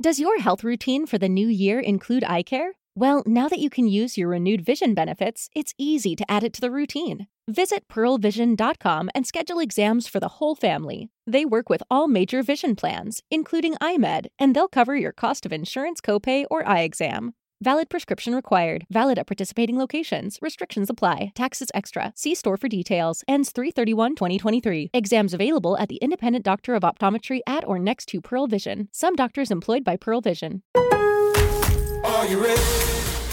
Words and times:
Does 0.00 0.18
your 0.18 0.40
health 0.40 0.64
routine 0.64 1.04
for 1.04 1.18
the 1.18 1.28
new 1.28 1.46
year 1.46 1.78
include 1.78 2.24
eye 2.24 2.42
care? 2.42 2.72
Well, 2.94 3.22
now 3.26 3.50
that 3.50 3.58
you 3.58 3.68
can 3.68 3.86
use 3.86 4.16
your 4.16 4.28
renewed 4.28 4.64
vision 4.64 4.94
benefits, 4.94 5.50
it's 5.54 5.74
easy 5.76 6.16
to 6.16 6.24
add 6.26 6.42
it 6.42 6.54
to 6.54 6.62
the 6.62 6.70
routine. 6.70 7.26
Visit 7.46 7.86
pearlvision.com 7.86 9.10
and 9.14 9.26
schedule 9.26 9.58
exams 9.58 10.08
for 10.08 10.18
the 10.18 10.28
whole 10.38 10.54
family. 10.54 11.10
They 11.26 11.44
work 11.44 11.68
with 11.68 11.82
all 11.90 12.08
major 12.08 12.42
vision 12.42 12.76
plans, 12.76 13.22
including 13.30 13.74
iMed, 13.74 14.28
and 14.38 14.56
they'll 14.56 14.68
cover 14.68 14.96
your 14.96 15.12
cost 15.12 15.44
of 15.44 15.52
insurance 15.52 16.00
copay 16.00 16.46
or 16.50 16.66
eye 16.66 16.80
exam. 16.80 17.34
Valid 17.62 17.90
prescription 17.90 18.34
required. 18.34 18.86
Valid 18.90 19.18
at 19.18 19.26
participating 19.26 19.76
locations. 19.76 20.38
Restrictions 20.40 20.88
apply. 20.88 21.32
Taxes 21.34 21.68
extra. 21.74 22.14
See 22.16 22.34
store 22.34 22.56
for 22.56 22.68
details. 22.68 23.22
Ends 23.28 23.52
331-2023. 23.52 24.88
Exams 24.94 25.34
available 25.34 25.76
at 25.76 25.90
the 25.90 25.96
independent 25.96 26.42
doctor 26.42 26.74
of 26.74 26.84
optometry 26.84 27.40
at 27.46 27.68
or 27.68 27.78
next 27.78 28.06
to 28.08 28.22
Pearl 28.22 28.46
Vision. 28.46 28.88
Some 28.92 29.14
doctors 29.14 29.50
employed 29.50 29.84
by 29.84 29.96
Pearl 29.98 30.22
Vision. 30.22 30.62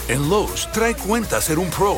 En 0.09 0.30
Lowe's, 0.30 0.66
trae 0.73 0.94
cuenta 0.94 1.42
ser 1.42 1.58
un 1.59 1.70
pro. 1.70 1.98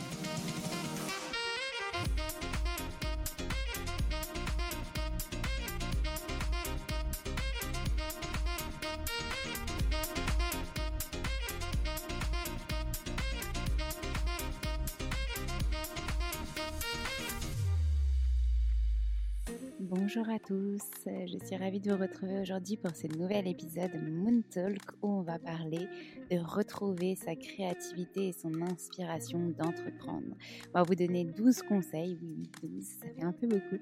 Tous, 20.47 20.81
je 21.05 21.45
suis 21.45 21.55
ravie 21.55 21.79
de 21.79 21.91
vous 21.91 22.01
retrouver 22.01 22.39
aujourd'hui 22.39 22.77
pour 22.77 22.95
ce 22.95 23.07
nouvel 23.07 23.47
épisode 23.47 23.91
Moon 24.01 24.41
Talk 24.49 24.81
où 25.01 25.09
on 25.09 25.21
va 25.21 25.37
parler 25.37 25.87
de 26.31 26.37
retrouver 26.37 27.15
sa 27.15 27.35
créativité 27.35 28.29
et 28.29 28.31
son 28.31 28.61
inspiration 28.61 29.39
d'entreprendre. 29.57 30.35
On 30.73 30.79
va 30.79 30.83
vous 30.83 30.95
donner 30.95 31.25
12 31.25 31.63
conseils, 31.63 32.17
oui 32.21 32.49
12, 32.63 32.83
ça 32.83 33.07
fait 33.15 33.23
un 33.23 33.33
peu 33.33 33.47
beaucoup, 33.47 33.77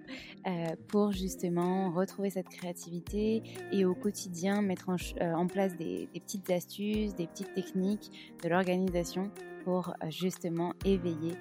euh, 0.48 0.75
pour 0.88 1.12
justement 1.12 1.92
retrouver 1.92 2.30
cette 2.30 2.50
créativité 2.50 3.44
et 3.72 3.86
au 3.86 3.94
quotidien 3.94 4.62
mettre 4.62 4.90
en, 4.90 4.96
euh, 5.22 5.46
place 5.46 5.75
des, 5.78 6.09
petites 6.14 6.50
astuces, 6.50 7.16
des 7.16 7.28
petites 7.28 7.53
techniques 7.53 8.36
de 8.44 8.50
l'organisation 8.50 9.31
euh, 9.77 10.10
justement 10.10 10.74
éveiller 10.86 11.36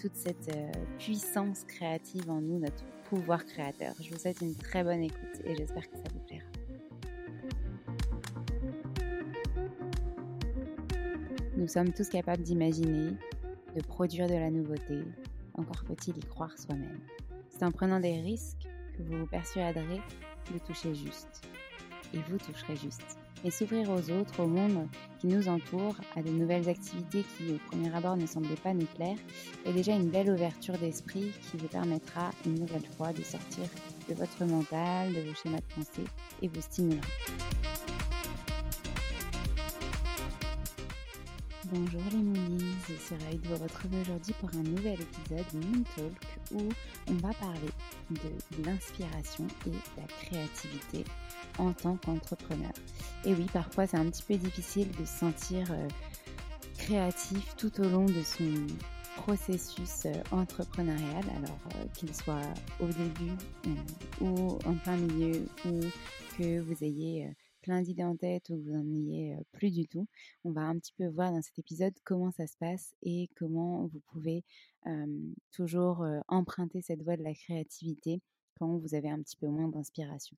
toute 0.00 0.14
cette 0.14 0.50
puissance 0.98 1.64
créative 1.64 2.30
en 2.30 2.40
nous, 2.40 2.58
notre 2.58 2.84
pouvoir 3.08 3.44
créateur. 3.44 3.94
Je 4.00 4.10
vous 4.10 4.18
souhaite 4.18 4.40
une 4.40 4.54
très 4.54 4.82
bonne 4.82 5.02
écoute 5.02 5.42
et 5.44 5.54
j'espère 5.54 5.88
que 5.90 5.96
ça 5.96 6.04
vous 6.12 6.20
plaira. 6.20 6.46
Nous 11.56 11.68
sommes 11.68 11.92
tous 11.92 12.08
capables 12.08 12.42
d'imaginer, 12.42 13.10
de 13.76 13.82
produire 13.82 14.28
de 14.28 14.34
la 14.34 14.50
nouveauté, 14.50 15.02
encore 15.54 15.82
faut-il 15.86 16.16
y 16.16 16.20
croire 16.20 16.56
soi-même. 16.56 17.00
C'est 17.48 17.64
en 17.64 17.72
prenant 17.72 18.00
des 18.00 18.20
risques 18.20 18.68
que 18.96 19.02
vous 19.02 19.18
vous 19.18 19.26
persuaderez 19.26 20.00
de 20.52 20.58
toucher 20.58 20.94
juste. 20.94 21.42
Et 22.14 22.18
vous 22.28 22.38
toucherez 22.38 22.76
juste 22.76 23.18
et 23.44 23.50
s'ouvrir 23.50 23.90
aux 23.90 24.10
autres, 24.10 24.40
au 24.42 24.46
monde 24.46 24.88
qui 25.20 25.26
nous 25.26 25.48
entoure, 25.48 25.96
à 26.16 26.22
de 26.22 26.30
nouvelles 26.30 26.68
activités 26.68 27.24
qui 27.36 27.52
au 27.52 27.58
premier 27.70 27.94
abord 27.94 28.16
ne 28.16 28.26
semblaient 28.26 28.56
pas 28.56 28.74
nous 28.74 28.86
plaire, 28.96 29.16
est 29.64 29.72
déjà 29.72 29.92
une 29.92 30.10
belle 30.10 30.30
ouverture 30.30 30.76
d'esprit 30.78 31.32
qui 31.50 31.56
vous 31.56 31.68
permettra 31.68 32.30
une 32.46 32.60
nouvelle 32.60 32.86
fois 32.96 33.12
de 33.12 33.22
sortir 33.22 33.64
de 34.08 34.14
votre 34.14 34.44
mental, 34.44 35.12
de 35.12 35.20
vos 35.20 35.34
schémas 35.34 35.58
de 35.58 35.74
pensée 35.74 36.04
et 36.42 36.48
vous 36.48 36.60
stimulera. 36.60 37.06
Bonjour 41.70 42.00
les 42.12 42.22
Moonies, 42.22 42.74
je 42.88 42.94
suis 42.94 43.24
ravie 43.24 43.36
de 43.36 43.48
vous 43.48 43.62
retrouver 43.62 44.00
aujourd'hui 44.00 44.34
pour 44.40 44.48
un 44.54 44.62
nouvel 44.62 44.94
épisode 44.94 45.44
Moon 45.52 45.82
Talk 45.96 46.38
où 46.52 46.68
on 47.10 47.14
va 47.14 47.34
parler 47.34 47.68
de 48.10 48.64
l'inspiration 48.64 49.46
et 49.66 50.00
la 50.00 50.06
créativité 50.06 51.04
en 51.58 51.72
tant 51.72 51.96
qu'entrepreneur. 51.96 52.72
Et 53.24 53.34
oui, 53.34 53.46
parfois 53.52 53.86
c'est 53.86 53.96
un 53.96 54.06
petit 54.06 54.22
peu 54.22 54.36
difficile 54.36 54.88
de 54.98 55.04
se 55.04 55.18
sentir 55.18 55.70
euh, 55.70 55.88
créatif 56.76 57.54
tout 57.56 57.80
au 57.80 57.84
long 57.84 58.06
de 58.06 58.22
son 58.22 58.52
processus 59.16 60.06
euh, 60.06 60.12
entrepreneurial, 60.30 61.24
alors 61.36 61.58
euh, 61.74 61.84
qu'il 61.94 62.14
soit 62.14 62.40
au 62.80 62.86
début 62.86 63.32
ou 64.20 64.58
en 64.64 64.74
plein 64.74 64.96
milieu 64.96 65.46
ou 65.66 65.80
que 66.36 66.60
vous 66.60 66.84
ayez 66.84 67.28
plein 67.68 67.82
d'idées 67.82 68.04
en 68.04 68.16
tête 68.16 68.48
ou 68.48 68.56
que 68.56 68.62
vous 68.62 68.72
n'en 68.72 68.94
ayez 68.94 69.36
plus 69.52 69.70
du 69.70 69.86
tout. 69.86 70.08
On 70.42 70.52
va 70.52 70.62
un 70.62 70.78
petit 70.78 70.94
peu 70.94 71.06
voir 71.06 71.32
dans 71.32 71.42
cet 71.42 71.58
épisode 71.58 71.92
comment 72.02 72.30
ça 72.30 72.46
se 72.46 72.56
passe 72.56 72.94
et 73.02 73.28
comment 73.36 73.86
vous 73.88 74.00
pouvez 74.10 74.42
toujours 75.52 76.02
emprunter 76.28 76.80
cette 76.80 77.02
voie 77.02 77.18
de 77.18 77.22
la 77.22 77.34
créativité 77.34 78.22
quand 78.58 78.78
vous 78.78 78.94
avez 78.94 79.10
un 79.10 79.20
petit 79.20 79.36
peu 79.36 79.48
moins 79.48 79.68
d'inspiration. 79.68 80.34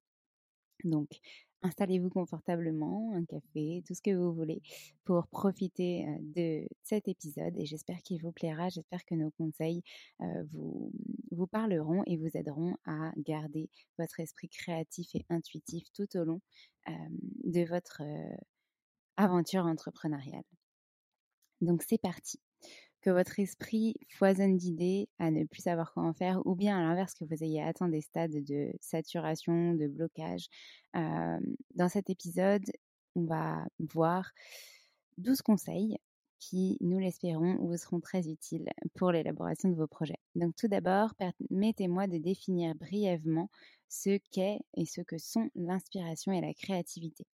Donc, 0.82 1.21
Installez-vous 1.62 2.09
confortablement, 2.09 3.12
un 3.15 3.25
café, 3.27 3.83
tout 3.87 3.95
ce 3.95 4.01
que 4.01 4.15
vous 4.15 4.33
voulez 4.33 4.62
pour 5.05 5.27
profiter 5.29 6.07
de 6.21 6.67
cet 6.83 7.07
épisode 7.07 7.55
et 7.59 7.67
j'espère 7.67 7.99
qu'il 8.03 8.23
vous 8.23 8.33
plaira. 8.33 8.71
J'espère 8.71 9.05
que 9.05 9.15
nos 9.15 9.31
conseils 9.33 9.83
vous, 10.53 10.91
parleront 11.51 12.03
et 12.07 12.17
vous 12.17 12.31
aideront 12.35 12.77
à 12.87 13.12
garder 13.19 13.69
votre 13.99 14.21
esprit 14.21 14.49
créatif 14.49 15.15
et 15.15 15.27
intuitif 15.29 15.85
tout 15.93 16.17
au 16.17 16.25
long 16.25 16.41
de 17.45 17.65
votre 17.69 18.03
aventure 19.17 19.67
entrepreneuriale. 19.67 20.45
Donc 21.61 21.83
c'est 21.83 22.01
parti 22.01 22.41
que 23.00 23.11
votre 23.11 23.38
esprit 23.41 23.94
foisonne 24.08 24.56
d'idées 24.56 25.08
à 25.19 25.31
ne 25.31 25.44
plus 25.44 25.62
savoir 25.62 25.93
quoi 25.93 26.02
en 26.05 26.12
faire, 26.12 26.41
ou 26.47 26.55
bien 26.55 26.79
à 26.79 26.82
l'inverse 26.82 27.14
que 27.14 27.25
vous 27.25 27.43
ayez 27.43 27.62
atteint 27.62 27.88
des 27.88 28.00
stades 28.00 28.44
de 28.44 28.73
saturation, 28.81 29.75
de 29.75 29.87
blocage. 29.87 30.49
dans 30.94 31.88
cet 31.88 32.11
épisode, 32.11 32.64
on 33.17 33.25
va 33.25 33.67
voir 33.79 34.31
12 35.19 35.43
conseils 35.43 35.97
qui, 36.38 36.79
nous 36.81 36.99
l'espérons, 36.99 37.56
vous 37.58 37.76
seront 37.76 38.00
très 38.00 38.29
utiles 38.29 38.69
pour 38.94 39.12
l'élaboration 39.12 39.69
de 39.69 39.76
vos 39.76 39.87
projets. 39.87 40.19
Donc 40.35 40.56
tout 40.56 40.69
d'abord, 40.69 41.14
permettez-moi 41.14 42.06
de 42.06 42.19
définir 42.19 42.75
brièvement 42.75 43.50
ce 43.88 44.19
qu'est 44.32 44.58
et 44.75 44.87
ce 44.87 45.03
que 45.03 45.19
sont 45.19 45.50
l'inspiration 45.55 46.32
et 46.32 46.41
la 46.41 46.55
créativité. 46.55 47.26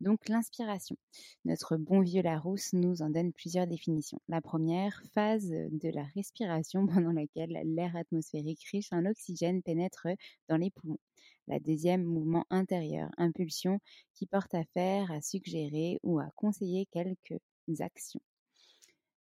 Donc 0.00 0.28
l'inspiration. 0.28 0.96
Notre 1.44 1.76
bon 1.76 2.00
vieux 2.00 2.22
Larousse 2.22 2.72
nous 2.72 3.02
en 3.02 3.10
donne 3.10 3.32
plusieurs 3.32 3.66
définitions. 3.66 4.20
La 4.28 4.40
première, 4.40 5.02
phase 5.14 5.48
de 5.48 5.88
la 5.90 6.04
respiration 6.14 6.86
pendant 7.08 7.12
laquelle 7.12 7.58
l'air 7.64 7.96
atmosphérique 7.96 8.64
riche 8.70 8.92
en 8.92 9.04
oxygène 9.06 9.62
pénètre 9.62 10.08
dans 10.48 10.56
les 10.56 10.70
poumons. 10.70 10.98
La 11.46 11.58
deuxième, 11.58 12.04
mouvement 12.04 12.46
intérieur, 12.50 13.10
impulsion 13.16 13.80
qui 14.14 14.26
porte 14.26 14.54
à 14.54 14.64
faire, 14.72 15.10
à 15.10 15.20
suggérer 15.20 15.98
ou 16.02 16.20
à 16.20 16.30
conseiller 16.36 16.86
quelques 16.92 17.40
actions. 17.80 18.22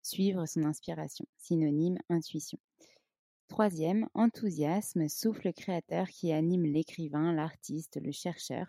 Suivre 0.03 0.45
son 0.45 0.63
inspiration, 0.63 1.25
synonyme 1.37 1.97
intuition. 2.09 2.59
Troisième, 3.47 4.07
enthousiasme, 4.13 5.07
souffle 5.07 5.53
créateur 5.53 6.09
qui 6.09 6.33
anime 6.33 6.65
l'écrivain, 6.65 7.33
l'artiste, 7.33 7.97
le 8.01 8.11
chercheur, 8.11 8.67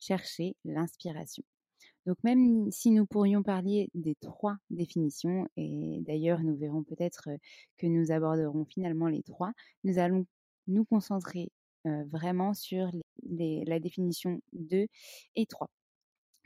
chercher 0.00 0.56
l'inspiration. 0.64 1.42
Donc 2.06 2.16
même 2.24 2.70
si 2.70 2.90
nous 2.90 3.06
pourrions 3.06 3.42
parler 3.42 3.90
des 3.94 4.14
trois 4.14 4.56
définitions, 4.70 5.46
et 5.56 5.98
d'ailleurs 6.00 6.40
nous 6.42 6.56
verrons 6.56 6.82
peut-être 6.82 7.28
que 7.76 7.86
nous 7.86 8.10
aborderons 8.10 8.64
finalement 8.64 9.08
les 9.08 9.22
trois, 9.22 9.52
nous 9.84 9.98
allons 9.98 10.26
nous 10.66 10.84
concentrer 10.84 11.50
vraiment 11.84 12.54
sur 12.54 12.90
la 13.22 13.78
définition 13.78 14.40
2 14.52 14.86
et 15.36 15.46
3 15.46 15.70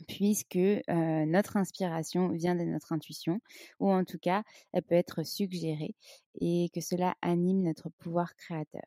puisque 0.08 0.58
notre 0.88 1.56
inspiration 1.56 2.28
vient 2.30 2.56
de 2.56 2.64
notre 2.64 2.92
intuition, 2.92 3.40
ou 3.78 3.90
en 3.90 4.04
tout 4.04 4.18
cas, 4.18 4.42
elle 4.72 4.82
peut 4.82 4.96
être 4.96 5.22
suggérée, 5.24 5.94
et 6.40 6.70
que 6.74 6.80
cela 6.80 7.14
anime 7.22 7.62
notre 7.62 7.88
pouvoir 7.88 8.34
créateur, 8.34 8.82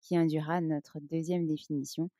qui 0.00 0.16
induira 0.16 0.60
notre 0.60 0.98
deuxième 0.98 1.46
définition, 1.46 2.10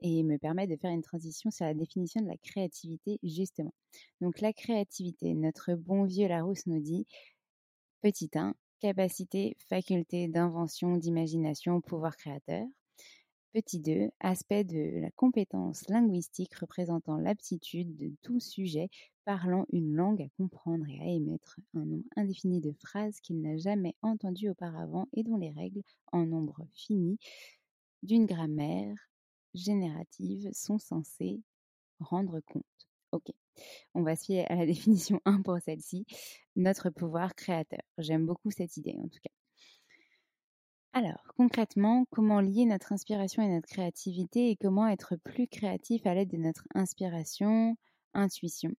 et 0.00 0.22
me 0.22 0.36
permet 0.38 0.66
de 0.66 0.76
faire 0.76 0.90
une 0.90 1.02
transition 1.02 1.50
sur 1.50 1.64
la 1.64 1.74
définition 1.74 2.20
de 2.20 2.28
la 2.28 2.36
créativité, 2.36 3.18
justement. 3.22 3.74
Donc 4.20 4.40
la 4.40 4.52
créativité, 4.52 5.34
notre 5.34 5.74
bon 5.74 6.04
vieux 6.04 6.28
Larousse 6.28 6.66
nous 6.66 6.80
dit, 6.80 7.06
petit 8.02 8.30
1, 8.34 8.54
capacité, 8.80 9.56
faculté 9.68 10.28
d'invention, 10.28 10.96
d'imagination, 10.96 11.80
pouvoir 11.80 12.16
créateur. 12.16 12.66
Petit 13.52 13.80
2, 13.80 14.08
aspect 14.20 14.64
de 14.64 15.00
la 15.00 15.10
compétence 15.10 15.86
linguistique 15.88 16.54
représentant 16.54 17.18
l'aptitude 17.18 17.96
de 17.96 18.10
tout 18.22 18.40
sujet 18.40 18.88
parlant 19.26 19.66
une 19.72 19.94
langue 19.94 20.22
à 20.22 20.28
comprendre 20.38 20.86
et 20.88 20.98
à 21.00 21.06
émettre 21.06 21.60
un 21.74 21.84
nombre 21.84 22.08
indéfini 22.16 22.60
de 22.60 22.72
phrases 22.72 23.20
qu'il 23.20 23.42
n'a 23.42 23.58
jamais 23.58 23.94
entendues 24.00 24.48
auparavant 24.48 25.06
et 25.12 25.22
dont 25.22 25.36
les 25.36 25.50
règles, 25.50 25.82
en 26.12 26.24
nombre 26.24 26.66
fini, 26.74 27.18
d'une 28.02 28.24
grammaire 28.24 28.96
génératives 29.54 30.48
sont 30.52 30.78
censées 30.78 31.42
rendre 32.00 32.40
compte. 32.40 32.64
Ok, 33.12 33.30
on 33.94 34.02
va 34.02 34.16
se 34.16 34.24
fier 34.24 34.50
à 34.50 34.56
la 34.56 34.66
définition 34.66 35.20
1 35.24 35.42
pour 35.42 35.58
celle-ci, 35.60 36.06
notre 36.56 36.90
pouvoir 36.90 37.34
créateur. 37.34 37.82
J'aime 37.98 38.26
beaucoup 38.26 38.50
cette 38.50 38.76
idée 38.76 38.96
en 38.98 39.08
tout 39.08 39.20
cas. 39.22 39.30
Alors, 40.94 41.24
concrètement, 41.38 42.04
comment 42.10 42.40
lier 42.40 42.66
notre 42.66 42.92
inspiration 42.92 43.42
et 43.42 43.48
notre 43.48 43.68
créativité 43.68 44.50
et 44.50 44.56
comment 44.56 44.86
être 44.86 45.16
plus 45.16 45.48
créatif 45.48 46.06
à 46.06 46.14
l'aide 46.14 46.30
de 46.30 46.36
notre 46.36 46.64
inspiration, 46.74 47.76
intuition? 48.12 48.72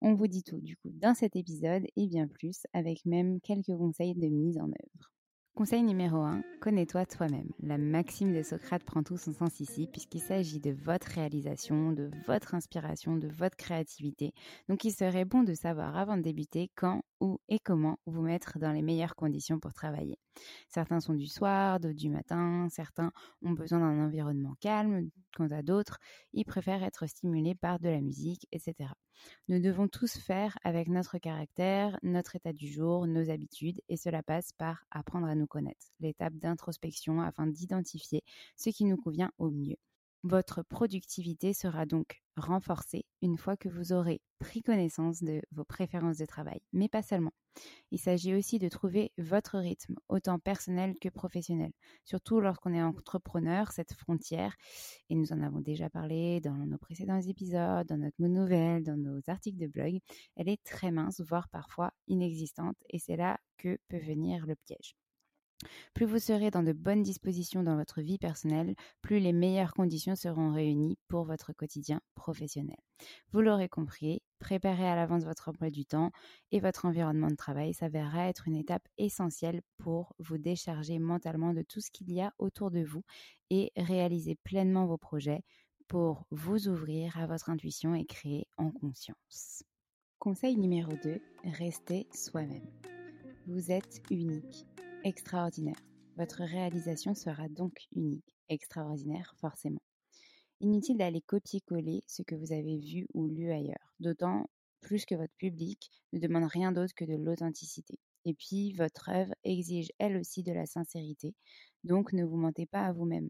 On 0.00 0.14
vous 0.14 0.28
dit 0.28 0.44
tout 0.44 0.60
du 0.60 0.76
coup 0.76 0.90
dans 0.92 1.14
cet 1.14 1.34
épisode 1.34 1.84
et 1.96 2.06
bien 2.06 2.28
plus 2.28 2.62
avec 2.72 3.04
même 3.04 3.40
quelques 3.40 3.76
conseils 3.76 4.14
de 4.14 4.28
mise 4.28 4.58
en 4.58 4.66
œuvre. 4.68 5.12
Conseil 5.58 5.82
numéro 5.82 6.18
1, 6.18 6.44
connais-toi 6.60 7.04
toi-même. 7.04 7.50
La 7.58 7.78
maxime 7.78 8.32
de 8.32 8.44
Socrate 8.44 8.84
prend 8.84 9.02
tout 9.02 9.16
son 9.16 9.32
sens 9.32 9.58
ici 9.58 9.88
puisqu'il 9.88 10.20
s'agit 10.20 10.60
de 10.60 10.70
votre 10.70 11.08
réalisation, 11.08 11.90
de 11.90 12.12
votre 12.28 12.54
inspiration, 12.54 13.16
de 13.16 13.26
votre 13.26 13.56
créativité. 13.56 14.34
Donc 14.68 14.84
il 14.84 14.92
serait 14.92 15.24
bon 15.24 15.42
de 15.42 15.54
savoir 15.54 15.96
avant 15.96 16.16
de 16.16 16.22
débuter 16.22 16.70
quand, 16.76 17.02
où 17.18 17.40
et 17.48 17.58
comment 17.58 17.98
vous 18.06 18.22
mettre 18.22 18.60
dans 18.60 18.70
les 18.70 18.82
meilleures 18.82 19.16
conditions 19.16 19.58
pour 19.58 19.72
travailler. 19.72 20.20
Certains 20.68 21.00
sont 21.00 21.14
du 21.14 21.26
soir, 21.26 21.80
d'autres 21.80 21.96
du 21.96 22.08
matin, 22.08 22.68
certains 22.70 23.10
ont 23.42 23.50
besoin 23.50 23.80
d'un 23.80 24.04
environnement 24.04 24.54
calme, 24.60 25.10
quant 25.36 25.50
à 25.50 25.62
d'autres, 25.62 25.98
ils 26.34 26.44
préfèrent 26.44 26.84
être 26.84 27.08
stimulés 27.08 27.56
par 27.56 27.80
de 27.80 27.88
la 27.88 28.00
musique, 28.00 28.46
etc. 28.52 28.90
Nous 29.48 29.60
devons 29.60 29.88
tous 29.88 30.16
faire 30.18 30.58
avec 30.64 30.88
notre 30.88 31.18
caractère, 31.18 31.98
notre 32.02 32.36
état 32.36 32.52
du 32.52 32.70
jour, 32.70 33.06
nos 33.06 33.30
habitudes, 33.30 33.80
et 33.88 33.96
cela 33.96 34.22
passe 34.22 34.52
par 34.52 34.84
apprendre 34.90 35.26
à 35.26 35.34
nous 35.34 35.46
connaître, 35.46 35.86
l'étape 36.00 36.34
d'introspection 36.34 37.20
afin 37.20 37.46
d'identifier 37.46 38.22
ce 38.56 38.70
qui 38.70 38.84
nous 38.84 38.96
convient 38.96 39.32
au 39.38 39.50
mieux. 39.50 39.76
Votre 40.22 40.62
productivité 40.62 41.52
sera 41.52 41.86
donc 41.86 42.22
renforcée 42.36 43.04
une 43.22 43.36
fois 43.36 43.56
que 43.56 43.68
vous 43.68 43.92
aurez 43.92 44.20
pris 44.38 44.62
connaissance 44.62 45.22
de 45.22 45.42
vos 45.50 45.64
préférences 45.64 46.18
de 46.18 46.26
travail, 46.26 46.60
mais 46.72 46.88
pas 46.88 47.02
seulement. 47.02 47.32
Il 47.90 47.98
s'agit 47.98 48.34
aussi 48.34 48.58
de 48.58 48.68
trouver 48.68 49.12
votre 49.18 49.58
rythme, 49.58 49.96
autant 50.08 50.38
personnel 50.38 50.94
que 51.00 51.08
professionnel. 51.08 51.72
Surtout 52.04 52.40
lorsqu'on 52.40 52.72
est 52.72 52.82
entrepreneur, 52.82 53.72
cette 53.72 53.94
frontière, 53.94 54.54
et 55.10 55.14
nous 55.14 55.32
en 55.32 55.42
avons 55.42 55.60
déjà 55.60 55.90
parlé 55.90 56.40
dans 56.40 56.54
nos 56.54 56.78
précédents 56.78 57.20
épisodes, 57.20 57.86
dans 57.86 57.98
notre 57.98 58.22
nouvelle, 58.22 58.84
dans 58.84 58.96
nos 58.96 59.20
articles 59.26 59.58
de 59.58 59.66
blog, 59.66 59.98
elle 60.36 60.48
est 60.48 60.62
très 60.62 60.90
mince, 60.90 61.20
voire 61.20 61.48
parfois 61.48 61.92
inexistante, 62.06 62.76
et 62.90 62.98
c'est 62.98 63.16
là 63.16 63.38
que 63.56 63.78
peut 63.88 63.98
venir 63.98 64.46
le 64.46 64.54
piège. 64.54 64.94
Plus 65.94 66.06
vous 66.06 66.18
serez 66.18 66.50
dans 66.50 66.62
de 66.62 66.72
bonnes 66.72 67.02
dispositions 67.02 67.62
dans 67.62 67.76
votre 67.76 68.00
vie 68.00 68.18
personnelle, 68.18 68.74
plus 69.02 69.18
les 69.18 69.32
meilleures 69.32 69.74
conditions 69.74 70.14
seront 70.14 70.52
réunies 70.52 70.98
pour 71.08 71.24
votre 71.24 71.52
quotidien 71.52 72.00
professionnel. 72.14 72.76
Vous 73.32 73.40
l'aurez 73.40 73.68
compris, 73.68 74.22
préparer 74.38 74.88
à 74.88 74.94
l'avance 74.94 75.24
votre 75.24 75.48
emploi 75.48 75.70
du 75.70 75.84
temps 75.84 76.10
et 76.52 76.60
votre 76.60 76.84
environnement 76.84 77.28
de 77.28 77.36
travail 77.36 77.74
s'avérera 77.74 78.28
être 78.28 78.46
une 78.46 78.56
étape 78.56 78.86
essentielle 78.98 79.62
pour 79.78 80.14
vous 80.18 80.38
décharger 80.38 80.98
mentalement 80.98 81.52
de 81.52 81.62
tout 81.62 81.80
ce 81.80 81.90
qu'il 81.90 82.12
y 82.12 82.20
a 82.20 82.32
autour 82.38 82.70
de 82.70 82.82
vous 82.82 83.02
et 83.50 83.72
réaliser 83.76 84.36
pleinement 84.44 84.86
vos 84.86 84.98
projets 84.98 85.42
pour 85.88 86.26
vous 86.30 86.68
ouvrir 86.68 87.18
à 87.18 87.26
votre 87.26 87.50
intuition 87.50 87.94
et 87.94 88.04
créer 88.04 88.46
en 88.58 88.70
conscience. 88.70 89.64
Conseil 90.18 90.56
numéro 90.56 90.92
2, 91.02 91.20
restez 91.44 92.06
soi-même. 92.12 92.68
Vous 93.46 93.70
êtes 93.70 94.02
unique 94.10 94.66
extraordinaire. 95.04 95.80
Votre 96.16 96.42
réalisation 96.42 97.14
sera 97.14 97.48
donc 97.48 97.86
unique, 97.94 98.36
extraordinaire 98.48 99.34
forcément. 99.40 99.82
Inutile 100.60 100.98
d'aller 100.98 101.20
copier-coller 101.20 102.02
ce 102.06 102.22
que 102.22 102.34
vous 102.34 102.52
avez 102.52 102.78
vu 102.78 103.06
ou 103.14 103.28
lu 103.28 103.52
ailleurs, 103.52 103.94
d'autant 104.00 104.50
plus 104.80 105.04
que 105.04 105.14
votre 105.14 105.34
public, 105.38 105.90
ne 106.12 106.18
demande 106.18 106.44
rien 106.44 106.72
d'autre 106.72 106.94
que 106.94 107.04
de 107.04 107.14
l'authenticité. 107.14 107.98
Et 108.24 108.34
puis, 108.34 108.72
votre 108.72 109.08
œuvre 109.10 109.34
exige 109.44 109.92
elle 109.98 110.16
aussi 110.16 110.42
de 110.42 110.52
la 110.52 110.66
sincérité, 110.66 111.34
donc 111.84 112.12
ne 112.12 112.24
vous 112.24 112.36
mentez 112.36 112.66
pas 112.66 112.84
à 112.84 112.92
vous-même. 112.92 113.28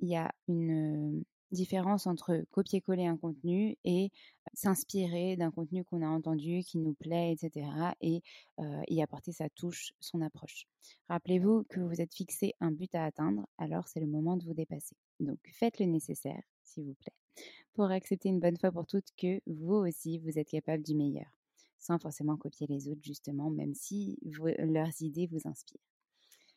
Il 0.00 0.08
y 0.08 0.16
a 0.16 0.32
une 0.48 1.24
différence 1.52 2.06
entre 2.06 2.44
copier-coller 2.50 3.06
un 3.06 3.16
contenu 3.16 3.76
et 3.84 4.10
s'inspirer 4.54 5.36
d'un 5.36 5.50
contenu 5.50 5.84
qu'on 5.84 6.02
a 6.02 6.08
entendu, 6.08 6.62
qui 6.64 6.78
nous 6.78 6.94
plaît, 6.94 7.32
etc. 7.32 7.68
et 8.00 8.22
y 8.88 9.02
apporter 9.02 9.32
sa 9.32 9.48
touche, 9.50 9.92
son 10.00 10.22
approche. 10.22 10.66
Rappelez-vous 11.08 11.64
que 11.68 11.80
vous 11.80 12.00
êtes 12.00 12.14
fixé 12.14 12.54
un 12.60 12.70
but 12.70 12.94
à 12.94 13.04
atteindre, 13.04 13.46
alors 13.58 13.88
c'est 13.88 14.00
le 14.00 14.06
moment 14.06 14.36
de 14.36 14.44
vous 14.44 14.54
dépasser. 14.54 14.96
Donc 15.20 15.38
faites 15.52 15.78
le 15.78 15.86
nécessaire, 15.86 16.42
s'il 16.62 16.84
vous 16.84 16.94
plaît, 16.94 17.14
pour 17.74 17.90
accepter 17.90 18.28
une 18.28 18.40
bonne 18.40 18.56
fois 18.56 18.72
pour 18.72 18.86
toutes 18.86 19.12
que 19.16 19.40
vous 19.46 19.74
aussi, 19.74 20.18
vous 20.18 20.38
êtes 20.38 20.48
capable 20.48 20.82
du 20.82 20.94
meilleur, 20.94 21.30
sans 21.78 21.98
forcément 21.98 22.36
copier 22.36 22.66
les 22.66 22.88
autres, 22.88 23.02
justement, 23.02 23.50
même 23.50 23.74
si 23.74 24.18
leurs 24.22 25.02
idées 25.02 25.26
vous 25.26 25.46
inspirent. 25.46 25.80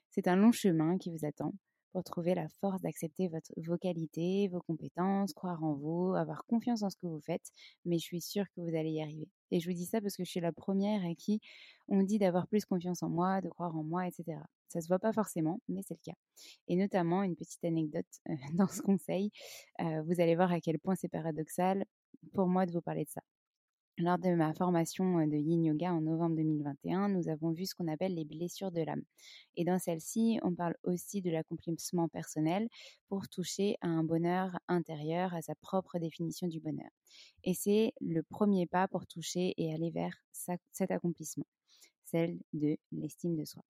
C'est 0.10 0.27
un 0.27 0.36
long 0.36 0.51
chemin 0.51 0.98
qui 0.98 1.12
vous 1.12 1.25
attend 1.25 1.53
pour 1.91 2.03
trouver 2.03 2.36
la 2.36 2.48
force 2.62 2.81
d'accepter 2.81 3.27
votre, 3.27 3.51
vos 3.58 3.77
qualités, 3.77 4.48
vos 4.48 4.62
compétences, 4.62 5.34
croire 5.34 5.63
en 5.63 5.74
vous, 5.74 6.13
avoir 6.15 6.46
confiance 6.46 6.84
en 6.84 6.89
ce 6.89 6.98
que 6.98 7.08
vous 7.08 7.22
faites. 7.22 7.51
Mais 7.86 7.98
je 7.98 8.03
suis 8.03 8.22
sûre 8.22 8.46
que 8.55 8.62
vous 8.62 8.75
allez 8.75 8.91
y 8.91 9.01
arriver. 9.01 9.27
Et 9.51 9.60
je 9.60 9.69
vous 9.69 9.75
dis 9.75 9.86
ça 9.86 10.01
parce 10.01 10.15
que 10.15 10.24
je 10.24 10.29
suis 10.29 10.39
la 10.39 10.51
première 10.51 11.03
à 11.05 11.13
qui 11.15 11.41
on 11.88 12.03
dit 12.03 12.19
d'avoir 12.19 12.48
plus 12.48 12.65
confiance 12.65 13.03
en 13.03 13.10
moi, 13.10 13.41
de 13.41 13.50
croire 13.50 13.75
en 13.75 13.84
moi, 13.84 14.08
etc. 14.08 14.39
Ça 14.67 14.81
se 14.81 14.88
voit 14.88 15.00
pas 15.00 15.13
forcément, 15.13 15.60
mais 15.67 15.81
c'est 15.88 15.96
le 15.96 16.12
cas. 16.12 16.17
Et 16.67 16.75
notamment, 16.75 17.24
une 17.24 17.36
petite 17.36 17.63
anecdote 17.65 18.05
euh, 18.29 18.34
dans 18.53 18.67
ce 18.67 18.81
conseil, 18.81 19.31
euh, 19.81 20.01
vous 20.03 20.22
allez 20.22 20.36
voir 20.36 20.51
à 20.51 20.62
quel 20.62 20.79
point 20.79 20.96
c'est 20.96 21.10
paradoxal 21.10 21.86
pour 22.34 22.48
moi 22.48 22.65
de 22.65 22.72
vous 22.72 22.81
parler 22.81 23.05
de 23.05 23.10
ça. 23.10 23.22
Lors 24.00 24.18
de 24.18 24.29
ma 24.29 24.53
formation 24.53 25.27
de 25.27 25.36
Yin 25.36 25.62
Yoga 25.62 25.94
en 25.94 26.00
novembre 26.00 26.38
2021, 26.38 27.10
nous 27.10 27.27
avons 27.27 27.51
vu 27.51 27.65
ce 27.65 27.75
qu'on 27.75 27.89
appelle 27.89 28.15
les 28.15 28.24
blessures 28.24 28.72
de 28.72 28.82
l'âme. 28.82 29.03
Et 29.58 29.65
dans 29.65 29.77
celle-ci, 29.77 30.39
on 30.41 30.56
parle 30.56 30.75
aussi 30.84 31.22
de 31.22 31.29
l'accomplissement 31.29 32.08
personnel 32.08 32.70
pour 33.10 33.27
toucher 33.27 33.75
à 33.82 33.88
un 33.88 34.06
bonheur 34.06 34.58
intérieur, 34.70 35.34
à 35.34 35.41
sa 35.41 35.53
propre 35.56 36.00
définition 36.00 36.48
du 36.48 36.62
bonheur. 36.62 36.89
Et 37.44 37.53
c'est 37.53 37.91
le 38.00 38.24
premier 38.24 38.68
pas 38.68 38.88
pour 38.88 39.06
toucher 39.06 39.53
et 39.58 39.74
aller 39.74 39.91
vers 39.91 40.15
cet 40.32 40.91
accomplissement, 40.91 41.48
celle 42.06 42.39
de 42.53 42.77
l'estime 42.94 43.36
de 43.36 43.44
soi. 43.44 43.63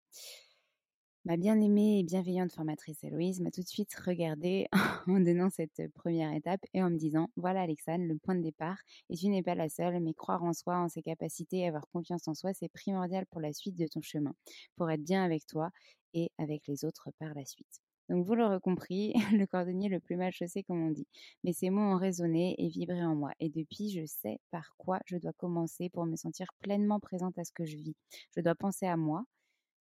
Ma 1.26 1.36
bien-aimée 1.36 1.98
et 1.98 2.02
bienveillante 2.04 2.52
formatrice 2.52 3.02
Héloïse 3.02 3.40
m'a 3.40 3.50
tout 3.50 3.60
de 3.60 3.66
suite 3.66 3.92
regardée 3.96 4.68
en 5.08 5.18
donnant 5.18 5.50
cette 5.50 5.92
première 5.92 6.32
étape 6.32 6.60
et 6.72 6.80
en 6.84 6.88
me 6.88 6.96
disant 6.96 7.30
Voilà, 7.34 7.62
Alexandre, 7.62 8.04
le 8.04 8.16
point 8.16 8.36
de 8.36 8.42
départ, 8.42 8.78
et 9.10 9.16
tu 9.16 9.26
n'es 9.26 9.42
pas 9.42 9.56
la 9.56 9.68
seule, 9.68 9.98
mais 9.98 10.14
croire 10.14 10.44
en 10.44 10.52
soi, 10.52 10.78
en 10.78 10.88
ses 10.88 11.02
capacités 11.02 11.58
et 11.58 11.66
avoir 11.66 11.88
confiance 11.88 12.28
en 12.28 12.34
soi, 12.34 12.52
c'est 12.54 12.68
primordial 12.68 13.26
pour 13.26 13.40
la 13.40 13.52
suite 13.52 13.74
de 13.74 13.88
ton 13.88 14.00
chemin, 14.02 14.34
pour 14.76 14.88
être 14.88 15.02
bien 15.02 15.24
avec 15.24 15.44
toi 15.48 15.70
et 16.14 16.30
avec 16.38 16.68
les 16.68 16.84
autres 16.84 17.10
par 17.18 17.34
la 17.34 17.44
suite. 17.44 17.80
Donc, 18.08 18.24
vous 18.24 18.36
l'aurez 18.36 18.60
compris, 18.60 19.12
le 19.32 19.46
cordonnier 19.46 19.88
le 19.88 19.98
plus 19.98 20.14
mal 20.14 20.30
chaussé, 20.30 20.62
comme 20.62 20.80
on 20.80 20.90
dit. 20.92 21.08
Mais 21.42 21.52
ces 21.52 21.70
mots 21.70 21.92
ont 21.92 21.98
résonné 21.98 22.54
et 22.58 22.68
vibré 22.68 23.04
en 23.04 23.16
moi. 23.16 23.32
Et 23.40 23.48
depuis, 23.48 23.90
je 23.90 24.06
sais 24.06 24.38
par 24.52 24.76
quoi 24.78 25.00
je 25.06 25.16
dois 25.16 25.32
commencer 25.32 25.90
pour 25.90 26.06
me 26.06 26.14
sentir 26.14 26.46
pleinement 26.60 27.00
présente 27.00 27.36
à 27.36 27.42
ce 27.42 27.50
que 27.50 27.64
je 27.64 27.78
vis. 27.78 27.96
Je 28.36 28.42
dois 28.42 28.54
penser 28.54 28.86
à 28.86 28.96
moi, 28.96 29.24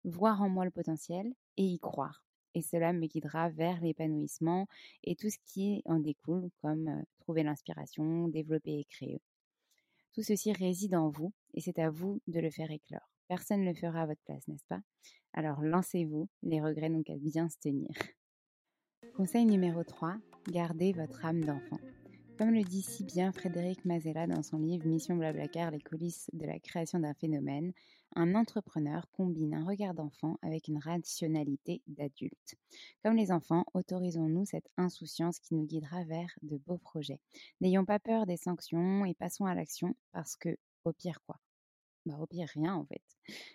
voir 0.05 0.43
en 0.43 0.49
moi 0.49 0.65
le 0.65 0.71
potentiel 0.71 1.33
et 1.57 1.65
y 1.65 1.79
croire. 1.79 2.25
Et 2.55 2.63
cela 2.63 2.93
me 2.93 3.07
guidera 3.07 3.49
vers 3.49 3.81
l'épanouissement 3.81 4.67
et 5.05 5.17
tout 5.17 5.31
ce 5.31 5.39
qui 5.47 5.83
en 5.87 5.99
découle, 5.99 6.51
comme 6.61 7.03
trouver 7.21 7.43
l'inspiration, 7.43 8.29
développer 8.29 8.81
et 8.81 8.85
créer. 8.85 9.23
Tout 10.13 10.23
ceci 10.23 10.53
réside 10.53 10.95
en 10.95 11.09
vous 11.09 11.33
et 11.55 11.61
c'est 11.61 11.79
à 11.79 11.91
vous 11.91 12.21
de 12.27 12.41
le 12.41 12.51
faire 12.51 12.71
éclore. 12.71 13.09
Personne 13.29 13.63
ne 13.63 13.71
le 13.71 13.75
fera 13.75 14.03
à 14.03 14.07
votre 14.07 14.21
place, 14.25 14.47
n'est-ce 14.49 14.67
pas? 14.69 14.83
Alors 15.33 15.63
lancez-vous, 15.63 16.29
les 16.43 16.61
regrets 16.61 16.91
n'ont 16.91 17.03
qu'à 17.03 17.17
bien 17.17 17.49
se 17.49 17.57
tenir. 17.59 17.89
Conseil 19.17 19.47
numéro 19.47 19.83
3, 19.83 20.17
gardez 20.49 20.93
votre 20.93 21.25
âme 21.25 21.43
d'enfant. 21.43 21.79
Comme 22.37 22.53
le 22.53 22.63
dit 22.63 22.83
si 22.83 23.05
bien 23.05 23.33
Frédéric 23.33 23.85
Mazella 23.85 24.27
dans 24.27 24.43
son 24.43 24.59
livre 24.59 24.87
Mission 24.87 25.17
Blablacar, 25.17 25.71
les 25.71 25.81
coulisses 25.81 26.29
de 26.33 26.45
la 26.45 26.59
création 26.59 26.99
d'un 26.99 27.15
phénomène, 27.15 27.73
un 28.15 28.35
entrepreneur 28.35 29.09
combine 29.13 29.55
un 29.55 29.65
regard 29.65 29.95
d'enfant 29.95 30.39
avec 30.43 30.69
une 30.69 30.79
rationalité 30.79 31.83
d'adulte. 31.87 32.57
Comme 33.03 33.17
les 33.17 33.33
enfants, 33.33 33.65
autorisons-nous 33.75 34.45
cette 34.45 34.69
insouciance 34.77 35.39
qui 35.39 35.55
nous 35.55 35.65
guidera 35.65 36.05
vers 36.05 36.31
de 36.43 36.57
beaux 36.59 36.79
projets. 36.79 37.21
N'ayons 37.61 37.85
pas 37.85 37.99
peur 37.99 38.27
des 38.27 38.37
sanctions 38.37 39.05
et 39.05 39.15
passons 39.15 39.47
à 39.47 39.55
l'action 39.55 39.95
parce 40.13 40.37
que, 40.37 40.57
au 40.85 40.93
pire 40.93 41.21
quoi? 41.27 41.39
Bah, 42.07 42.17
au 42.21 42.27
pire, 42.27 42.49
rien 42.55 42.75
en 42.75 42.85
fait. 42.85 43.03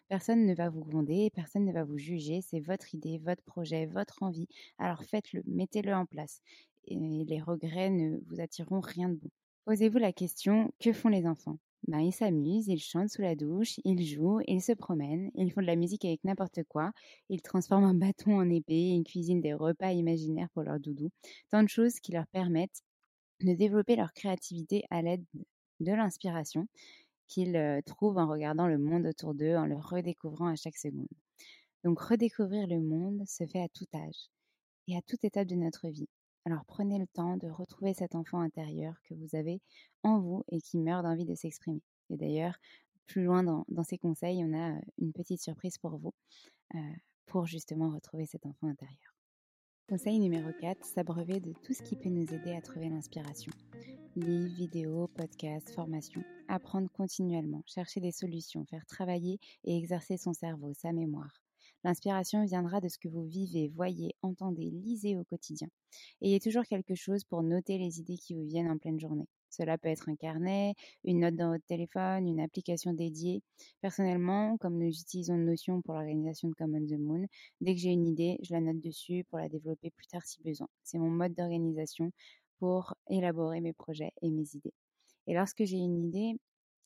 Personne 0.07 0.45
ne 0.45 0.55
va 0.55 0.69
vous 0.69 0.83
gronder, 0.83 1.29
personne 1.35 1.65
ne 1.65 1.73
va 1.73 1.83
vous 1.83 1.97
juger, 1.97 2.41
c'est 2.41 2.61
votre 2.61 2.95
idée, 2.95 3.17
votre 3.17 3.43
projet, 3.43 3.85
votre 3.85 4.23
envie. 4.23 4.47
Alors 4.77 5.03
faites-le, 5.03 5.43
mettez-le 5.45 5.93
en 5.93 6.05
place 6.05 6.41
et 6.85 6.95
les 6.95 7.41
regrets 7.41 7.89
ne 7.89 8.19
vous 8.27 8.39
attireront 8.39 8.79
rien 8.79 9.09
de 9.09 9.15
bon. 9.15 9.29
Posez-vous 9.65 9.97
la 9.97 10.13
question, 10.13 10.71
que 10.79 10.93
font 10.93 11.09
les 11.09 11.27
enfants? 11.27 11.59
Ben, 11.87 11.99
ils 11.99 12.11
s'amusent, 12.13 12.67
ils 12.67 12.79
chantent 12.79 13.09
sous 13.09 13.21
la 13.21 13.35
douche, 13.35 13.79
ils 13.85 14.05
jouent, 14.05 14.41
ils 14.47 14.61
se 14.61 14.73
promènent, 14.73 15.31
ils 15.35 15.51
font 15.51 15.61
de 15.61 15.67
la 15.67 15.75
musique 15.75 16.05
avec 16.05 16.23
n'importe 16.23 16.63
quoi, 16.63 16.91
ils 17.29 17.41
transforment 17.41 17.85
un 17.85 17.93
bâton 17.93 18.37
en 18.37 18.49
épée, 18.49 18.89
ils 18.89 19.03
cuisinent 19.03 19.41
des 19.41 19.53
repas 19.53 19.91
imaginaires 19.91 20.49
pour 20.53 20.63
leur 20.63 20.79
doudou. 20.79 21.09
Tant 21.49 21.63
de 21.63 21.69
choses 21.69 21.99
qui 21.99 22.11
leur 22.11 22.27
permettent 22.27 22.83
de 23.41 23.53
développer 23.53 23.95
leur 23.95 24.13
créativité 24.13 24.83
à 24.89 25.01
l'aide 25.01 25.23
de 25.79 25.91
l'inspiration 25.93 26.67
qu'ils 27.27 27.55
euh, 27.55 27.81
trouvent 27.85 28.17
en 28.17 28.27
regardant 28.27 28.67
le 28.67 28.77
monde 28.77 29.05
autour 29.05 29.33
d'eux, 29.35 29.55
en 29.55 29.65
le 29.65 29.75
redécouvrant 29.77 30.47
à 30.47 30.55
chaque 30.55 30.77
seconde. 30.77 31.07
Donc 31.83 31.99
redécouvrir 32.01 32.67
le 32.67 32.81
monde 32.81 33.23
se 33.27 33.45
fait 33.45 33.61
à 33.61 33.69
tout 33.69 33.85
âge 33.95 34.29
et 34.87 34.97
à 34.97 35.01
toute 35.01 35.23
étape 35.23 35.47
de 35.47 35.55
notre 35.55 35.89
vie. 35.89 36.09
Alors 36.47 36.63
prenez 36.63 36.97
le 36.97 37.07
temps 37.07 37.35
de 37.35 37.49
retrouver 37.49 37.93
cet 37.93 38.15
enfant 38.15 38.39
intérieur 38.39 38.95
que 39.03 39.13
vous 39.13 39.35
avez 39.35 39.59
en 40.03 40.21
vous 40.21 40.45
et 40.47 40.61
qui 40.61 40.77
meurt 40.77 41.03
d'envie 41.03 41.25
de 41.25 41.35
s'exprimer. 41.35 41.81
Et 42.09 42.15
d'ailleurs, 42.15 42.57
plus 43.05 43.25
loin 43.25 43.43
dans, 43.43 43.65
ces 43.83 43.97
conseils, 43.97 44.41
on 44.45 44.57
a 44.57 44.79
une 44.97 45.11
petite 45.11 45.41
surprise 45.41 45.77
pour 45.77 45.97
vous 45.97 46.13
pour 47.25 47.47
justement 47.47 47.89
retrouver 47.89 48.25
cet 48.25 48.45
enfant 48.45 48.67
intérieur. 48.67 49.13
Conseil 49.89 50.19
numéro 50.19 50.49
4, 50.61 50.85
s'abreuver 50.85 51.41
de 51.41 51.51
tout 51.51 51.73
ce 51.73 51.83
qui 51.83 51.97
peut 51.97 52.07
nous 52.07 52.33
aider 52.33 52.53
à 52.53 52.61
trouver 52.61 52.87
l'inspiration. 52.87 53.51
Livres, 54.15 54.55
vidéos, 54.55 55.09
podcasts, 55.09 55.71
formations. 55.71 56.23
Apprendre 56.47 56.89
continuellement, 56.93 57.61
chercher 57.65 57.99
des 57.99 58.13
solutions, 58.13 58.63
faire 58.63 58.85
travailler 58.85 59.37
et 59.65 59.77
exercer 59.77 60.15
son 60.15 60.31
cerveau, 60.31 60.71
sa 60.73 60.93
mémoire. 60.93 61.41
L'inspiration 61.83 62.43
viendra 62.45 62.81
de 62.81 62.87
ce 62.87 62.97
que 62.97 63.07
vous 63.07 63.23
vivez, 63.23 63.69
voyez, 63.69 64.15
entendez, 64.21 64.69
lisez 64.71 65.15
au 65.17 65.23
quotidien. 65.23 65.67
Ayez 66.21 66.39
toujours 66.39 66.63
quelque 66.63 66.95
chose 66.95 67.23
pour 67.23 67.43
noter 67.43 67.77
les 67.77 67.99
idées 67.99 68.17
qui 68.17 68.33
vous 68.33 68.45
viennent 68.45 68.69
en 68.69 68.77
pleine 68.77 68.99
journée. 68.99 69.27
Cela 69.49 69.77
peut 69.77 69.89
être 69.89 70.09
un 70.09 70.15
carnet, 70.15 70.75
une 71.03 71.21
note 71.21 71.35
dans 71.35 71.51
votre 71.51 71.65
téléphone, 71.65 72.27
une 72.27 72.39
application 72.39 72.93
dédiée. 72.93 73.41
Personnellement, 73.81 74.57
comme 74.57 74.77
nous 74.77 74.89
utilisons 74.89 75.37
Notion 75.37 75.81
pour 75.81 75.95
l'organisation 75.95 76.49
de 76.49 76.53
Common 76.53 76.85
the 76.85 76.99
Moon, 76.99 77.25
dès 77.61 77.73
que 77.73 77.79
j'ai 77.81 77.89
une 77.89 78.05
idée, 78.05 78.37
je 78.43 78.53
la 78.53 78.61
note 78.61 78.81
dessus 78.81 79.23
pour 79.29 79.39
la 79.39 79.49
développer 79.49 79.89
plus 79.91 80.07
tard 80.07 80.25
si 80.25 80.41
besoin. 80.43 80.67
C'est 80.83 80.99
mon 80.99 81.09
mode 81.09 81.33
d'organisation 81.33 82.11
pour 82.59 82.93
élaborer 83.09 83.61
mes 83.61 83.73
projets 83.73 84.11
et 84.21 84.29
mes 84.29 84.55
idées. 84.55 84.73
Et 85.27 85.33
lorsque 85.33 85.63
j'ai 85.63 85.77
une 85.77 86.05
idée, 86.05 86.37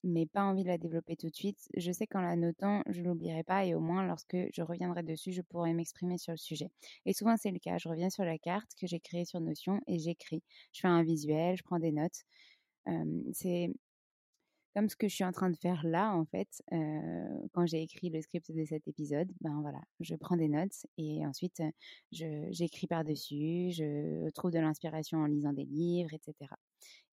mais 0.03 0.25
pas 0.25 0.43
envie 0.43 0.63
de 0.63 0.67
la 0.67 0.77
développer 0.77 1.15
tout 1.15 1.29
de 1.29 1.35
suite. 1.35 1.69
Je 1.77 1.91
sais 1.91 2.07
qu'en 2.07 2.21
la 2.21 2.35
notant, 2.35 2.83
je 2.87 3.01
l'oublierai 3.01 3.43
pas 3.43 3.65
et 3.65 3.75
au 3.75 3.79
moins 3.79 4.05
lorsque 4.05 4.37
je 4.53 4.61
reviendrai 4.61 5.03
dessus, 5.03 5.31
je 5.31 5.41
pourrai 5.41 5.73
m'exprimer 5.73 6.17
sur 6.17 6.31
le 6.31 6.37
sujet. 6.37 6.69
Et 7.05 7.13
souvent 7.13 7.37
c'est 7.37 7.51
le 7.51 7.59
cas. 7.59 7.77
Je 7.77 7.89
reviens 7.89 8.09
sur 8.09 8.23
la 8.25 8.37
carte 8.37 8.71
que 8.79 8.87
j'ai 8.87 8.99
créée 8.99 9.25
sur 9.25 9.39
Notion 9.39 9.79
et 9.87 9.99
j'écris. 9.99 10.43
Je 10.73 10.81
fais 10.81 10.87
un 10.87 11.03
visuel, 11.03 11.55
je 11.57 11.63
prends 11.63 11.79
des 11.79 11.91
notes. 11.91 12.23
c'est 13.33 13.71
comme 14.73 14.87
ce 14.89 14.95
que 14.95 15.07
je 15.09 15.15
suis 15.15 15.23
en 15.25 15.31
train 15.33 15.49
de 15.49 15.57
faire 15.57 15.85
là, 15.85 16.13
en 16.15 16.25
fait, 16.25 16.63
quand 17.51 17.65
j'ai 17.65 17.81
écrit 17.81 18.09
le 18.09 18.21
script 18.21 18.51
de 18.51 18.63
cet 18.63 18.87
épisode, 18.87 19.29
ben 19.41 19.59
voilà, 19.61 19.81
je 19.99 20.15
prends 20.15 20.37
des 20.37 20.47
notes 20.47 20.85
et 20.97 21.25
ensuite 21.25 21.61
j'écris 22.11 22.87
par-dessus, 22.87 23.71
je 23.71 24.29
trouve 24.31 24.51
de 24.51 24.59
l'inspiration 24.59 25.19
en 25.19 25.25
lisant 25.25 25.53
des 25.53 25.65
livres, 25.65 26.13
etc. 26.13 26.49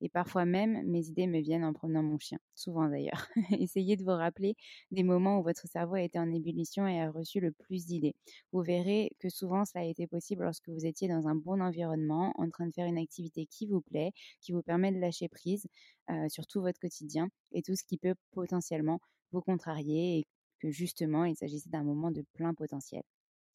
Et 0.00 0.08
parfois 0.08 0.44
même, 0.44 0.82
mes 0.86 1.06
idées 1.08 1.26
me 1.26 1.40
viennent 1.40 1.64
en 1.64 1.72
promenant 1.72 2.02
mon 2.02 2.18
chien, 2.18 2.38
souvent 2.54 2.88
d'ailleurs. 2.88 3.28
Essayez 3.58 3.96
de 3.96 4.04
vous 4.04 4.10
rappeler 4.10 4.56
des 4.90 5.02
moments 5.02 5.40
où 5.40 5.42
votre 5.42 5.66
cerveau 5.66 5.94
a 5.94 6.02
été 6.02 6.18
en 6.18 6.30
ébullition 6.32 6.86
et 6.86 7.00
a 7.00 7.10
reçu 7.10 7.40
le 7.40 7.52
plus 7.52 7.86
d'idées. 7.86 8.14
Vous 8.52 8.62
verrez 8.62 9.10
que 9.18 9.28
souvent 9.28 9.64
cela 9.64 9.84
a 9.84 9.88
été 9.88 10.06
possible 10.06 10.44
lorsque 10.44 10.68
vous 10.68 10.86
étiez 10.86 11.08
dans 11.08 11.26
un 11.26 11.34
bon 11.34 11.60
environnement, 11.60 12.32
en 12.36 12.48
train 12.50 12.66
de 12.66 12.72
faire 12.72 12.86
une 12.86 12.98
activité 12.98 13.46
qui 13.46 13.66
vous 13.66 13.80
plaît, 13.80 14.12
qui 14.40 14.52
vous 14.52 14.62
permet 14.62 14.92
de 14.92 14.98
lâcher 14.98 15.28
prise 15.28 15.66
euh, 16.10 16.28
sur 16.28 16.46
tout 16.46 16.60
votre 16.60 16.80
quotidien 16.80 17.28
et 17.52 17.62
tout 17.62 17.74
ce 17.74 17.84
qui 17.84 17.98
peut 17.98 18.14
potentiellement 18.32 19.00
vous 19.32 19.42
contrarier 19.42 20.18
et 20.18 20.26
que 20.60 20.70
justement 20.70 21.24
il 21.24 21.36
s'agissait 21.36 21.70
d'un 21.70 21.84
moment 21.84 22.10
de 22.10 22.24
plein 22.34 22.54
potentiel. 22.54 23.02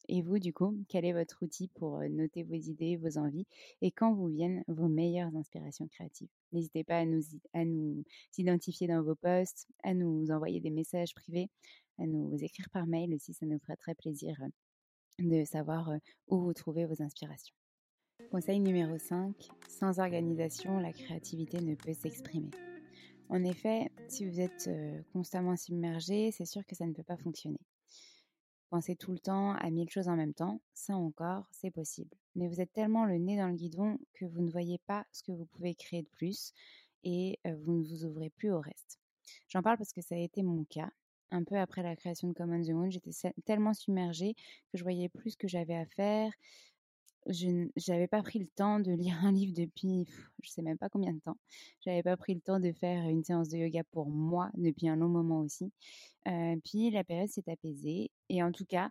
Et 0.08 0.22
vous, 0.22 0.38
du 0.38 0.52
coup, 0.52 0.76
quel 0.88 1.04
est 1.04 1.12
votre 1.12 1.42
outil 1.42 1.68
pour 1.68 2.00
noter 2.00 2.42
vos 2.42 2.54
idées, 2.54 2.96
vos 2.96 3.18
envies 3.18 3.46
et 3.80 3.90
quand 3.90 4.12
vous 4.12 4.26
viennent 4.26 4.62
vos 4.68 4.88
meilleures 4.88 5.34
inspirations 5.34 5.88
créatives? 5.88 6.28
N'hésitez 6.52 6.84
pas 6.84 6.98
à 6.98 7.04
nous, 7.06 7.22
à 7.54 7.62
identifier 8.38 8.86
dans 8.86 9.02
vos 9.02 9.14
posts, 9.14 9.66
à 9.82 9.94
nous 9.94 10.30
envoyer 10.30 10.60
des 10.60 10.70
messages 10.70 11.14
privés, 11.14 11.48
à 11.98 12.06
nous 12.06 12.36
écrire 12.42 12.68
par 12.70 12.86
mail 12.86 13.14
aussi, 13.14 13.32
ça 13.34 13.46
nous 13.46 13.58
fera 13.58 13.76
très 13.76 13.94
plaisir 13.94 14.36
de 15.18 15.44
savoir 15.44 15.90
où 16.28 16.38
vous 16.38 16.52
trouvez 16.52 16.86
vos 16.86 17.02
inspirations. 17.02 17.54
Conseil 18.30 18.60
numéro 18.60 18.98
5, 18.98 19.34
sans 19.68 20.00
organisation, 20.00 20.78
la 20.78 20.92
créativité 20.92 21.60
ne 21.60 21.74
peut 21.74 21.94
s'exprimer. 21.94 22.50
En 23.28 23.42
effet, 23.42 23.90
si 24.08 24.26
vous 24.26 24.40
êtes 24.40 24.68
constamment 25.12 25.56
submergé, 25.56 26.30
c'est 26.30 26.44
sûr 26.44 26.64
que 26.66 26.74
ça 26.74 26.86
ne 26.86 26.92
peut 26.92 27.02
pas 27.02 27.16
fonctionner. 27.16 27.60
Pensez 28.70 28.96
tout 28.96 29.12
le 29.12 29.18
temps 29.18 29.52
à 29.52 29.70
mille 29.70 29.90
choses 29.90 30.08
en 30.08 30.16
même 30.16 30.34
temps, 30.34 30.60
ça 30.72 30.96
encore, 30.96 31.46
c'est 31.52 31.70
possible. 31.70 32.16
Mais 32.34 32.48
vous 32.48 32.60
êtes 32.60 32.72
tellement 32.72 33.04
le 33.04 33.18
nez 33.18 33.36
dans 33.36 33.48
le 33.48 33.54
guidon 33.54 33.98
que 34.14 34.24
vous 34.24 34.42
ne 34.42 34.50
voyez 34.50 34.78
pas 34.86 35.06
ce 35.12 35.22
que 35.22 35.32
vous 35.32 35.46
pouvez 35.46 35.74
créer 35.74 36.02
de 36.02 36.08
plus 36.08 36.52
et 37.04 37.38
vous 37.44 37.72
ne 37.72 37.84
vous 37.84 38.04
ouvrez 38.04 38.30
plus 38.30 38.50
au 38.50 38.60
reste. 38.60 38.98
J'en 39.48 39.62
parle 39.62 39.78
parce 39.78 39.92
que 39.92 40.00
ça 40.00 40.14
a 40.14 40.18
été 40.18 40.42
mon 40.42 40.64
cas. 40.64 40.90
Un 41.30 41.44
peu 41.44 41.56
après 41.56 41.82
la 41.82 41.96
création 41.96 42.28
de 42.28 42.32
Common 42.32 42.62
the 42.62 42.70
Moon, 42.70 42.90
j'étais 42.90 43.10
tellement 43.44 43.74
submergée 43.74 44.34
que 44.70 44.78
je 44.78 44.82
voyais 44.82 45.08
plus 45.08 45.32
ce 45.32 45.36
que 45.36 45.48
j'avais 45.48 45.74
à 45.74 45.86
faire 45.86 46.32
je 47.26 47.68
n'avais 47.90 48.06
pas 48.08 48.22
pris 48.22 48.38
le 48.38 48.46
temps 48.46 48.80
de 48.80 48.92
lire 48.92 49.16
un 49.24 49.32
livre 49.32 49.52
depuis, 49.54 50.06
je 50.42 50.50
sais 50.50 50.62
même 50.62 50.78
pas 50.78 50.88
combien 50.88 51.12
de 51.12 51.20
temps. 51.20 51.36
J'avais 51.80 52.02
pas 52.02 52.16
pris 52.16 52.34
le 52.34 52.40
temps 52.40 52.60
de 52.60 52.72
faire 52.72 53.08
une 53.08 53.24
séance 53.24 53.48
de 53.48 53.58
yoga 53.58 53.82
pour 53.84 54.08
moi 54.08 54.50
depuis 54.54 54.88
un 54.88 54.96
long 54.96 55.08
moment 55.08 55.40
aussi. 55.40 55.72
Puis 56.64 56.90
la 56.90 57.04
période 57.04 57.28
s'est 57.28 57.48
apaisée 57.50 58.10
et 58.28 58.42
en 58.42 58.52
tout 58.52 58.64
cas, 58.64 58.90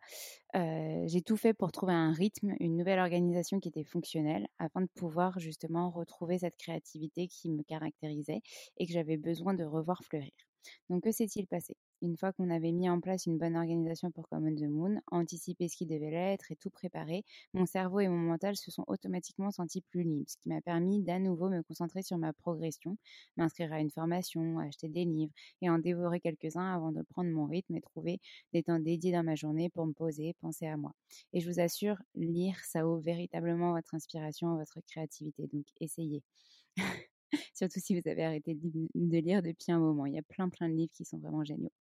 j'ai 0.53 1.21
tout 1.21 1.37
fait 1.37 1.53
pour 1.53 1.71
trouver 1.71 1.93
un 1.93 2.11
rythme, 2.11 2.53
une 2.59 2.77
nouvelle 2.77 2.99
organisation 2.99 3.59
qui 3.59 3.69
était 3.69 3.83
fonctionnelle 3.83 4.47
afin 4.59 4.81
de 4.81 4.89
pouvoir 4.95 5.39
justement 5.39 5.89
retrouver 5.89 6.39
cette 6.39 6.57
créativité 6.57 7.27
qui 7.27 7.49
me 7.51 7.63
caractérisait 7.63 8.41
et 8.77 8.85
que 8.85 8.93
j'avais 8.93 9.17
besoin 9.17 9.53
de 9.53 9.63
revoir 9.63 10.03
fleurir. 10.03 10.31
Donc 10.89 11.03
que 11.03 11.11
s'est-il 11.11 11.47
passé? 11.47 11.75
Une 12.01 12.17
fois 12.17 12.31
qu'on 12.33 12.49
avait 12.49 12.71
mis 12.71 12.89
en 12.89 12.99
place 13.01 13.25
une 13.25 13.37
bonne 13.37 13.55
organisation 13.57 14.11
pour 14.11 14.27
Common 14.29 14.55
the 14.55 14.69
Moon, 14.69 14.99
anticipé 15.11 15.67
ce 15.67 15.75
qui 15.75 15.85
devait 15.85 16.11
l'être 16.11 16.51
et 16.51 16.55
tout 16.55 16.69
préparé, 16.69 17.23
mon 17.53 17.65
cerveau 17.65 17.99
et 17.99 18.07
mon 18.07 18.17
mental 18.17 18.55
se 18.55 18.71
sont 18.71 18.83
automatiquement 18.87 19.51
sentis 19.51 19.81
plus 19.81 20.03
libres, 20.03 20.29
ce 20.29 20.37
qui 20.37 20.49
m'a 20.49 20.61
permis 20.61 21.01
d'à 21.01 21.19
nouveau 21.19 21.49
me 21.49 21.61
concentrer 21.63 22.01
sur 22.01 22.17
ma 22.17 22.31
progression, 22.33 22.97
m'inscrire 23.37 23.73
à 23.73 23.79
une 23.79 23.89
formation, 23.91 24.59
acheter 24.59 24.87
des 24.89 25.05
livres 25.05 25.33
et 25.61 25.69
en 25.69 25.79
dévorer 25.79 26.19
quelques-uns 26.21 26.73
avant 26.73 26.91
de 26.91 27.01
prendre 27.01 27.22
mon 27.31 27.45
rythme 27.45 27.75
et 27.75 27.81
trouver 27.81 28.19
des 28.53 28.63
temps 28.63 28.79
dédiés 28.79 29.11
dans 29.11 29.23
ma 29.23 29.35
journée 29.35 29.69
pour 29.69 29.85
me 29.85 29.93
poser, 29.93 30.35
penser 30.41 30.67
à 30.67 30.77
moi. 30.77 30.93
Et 31.33 31.39
je 31.41 31.49
vous 31.49 31.59
assure, 31.59 31.97
lire, 32.15 32.57
ça 32.65 32.87
ouvre 32.87 33.01
véritablement 33.01 33.73
votre 33.73 33.95
inspiration, 33.95 34.55
votre 34.57 34.79
créativité, 34.81 35.47
donc 35.47 35.65
essayez. 35.79 36.23
surtout 37.53 37.79
si 37.79 37.99
vous 37.99 38.07
avez 38.09 38.23
arrêté 38.23 38.55
de 38.55 39.17
lire 39.19 39.41
depuis 39.41 39.71
un 39.71 39.79
moment. 39.79 40.05
Il 40.05 40.13
y 40.13 40.19
a 40.19 40.23
plein 40.23 40.49
plein 40.49 40.69
de 40.69 40.75
livres 40.75 40.91
qui 40.93 41.05
sont 41.05 41.17
vraiment 41.17 41.43
géniaux. 41.43 41.71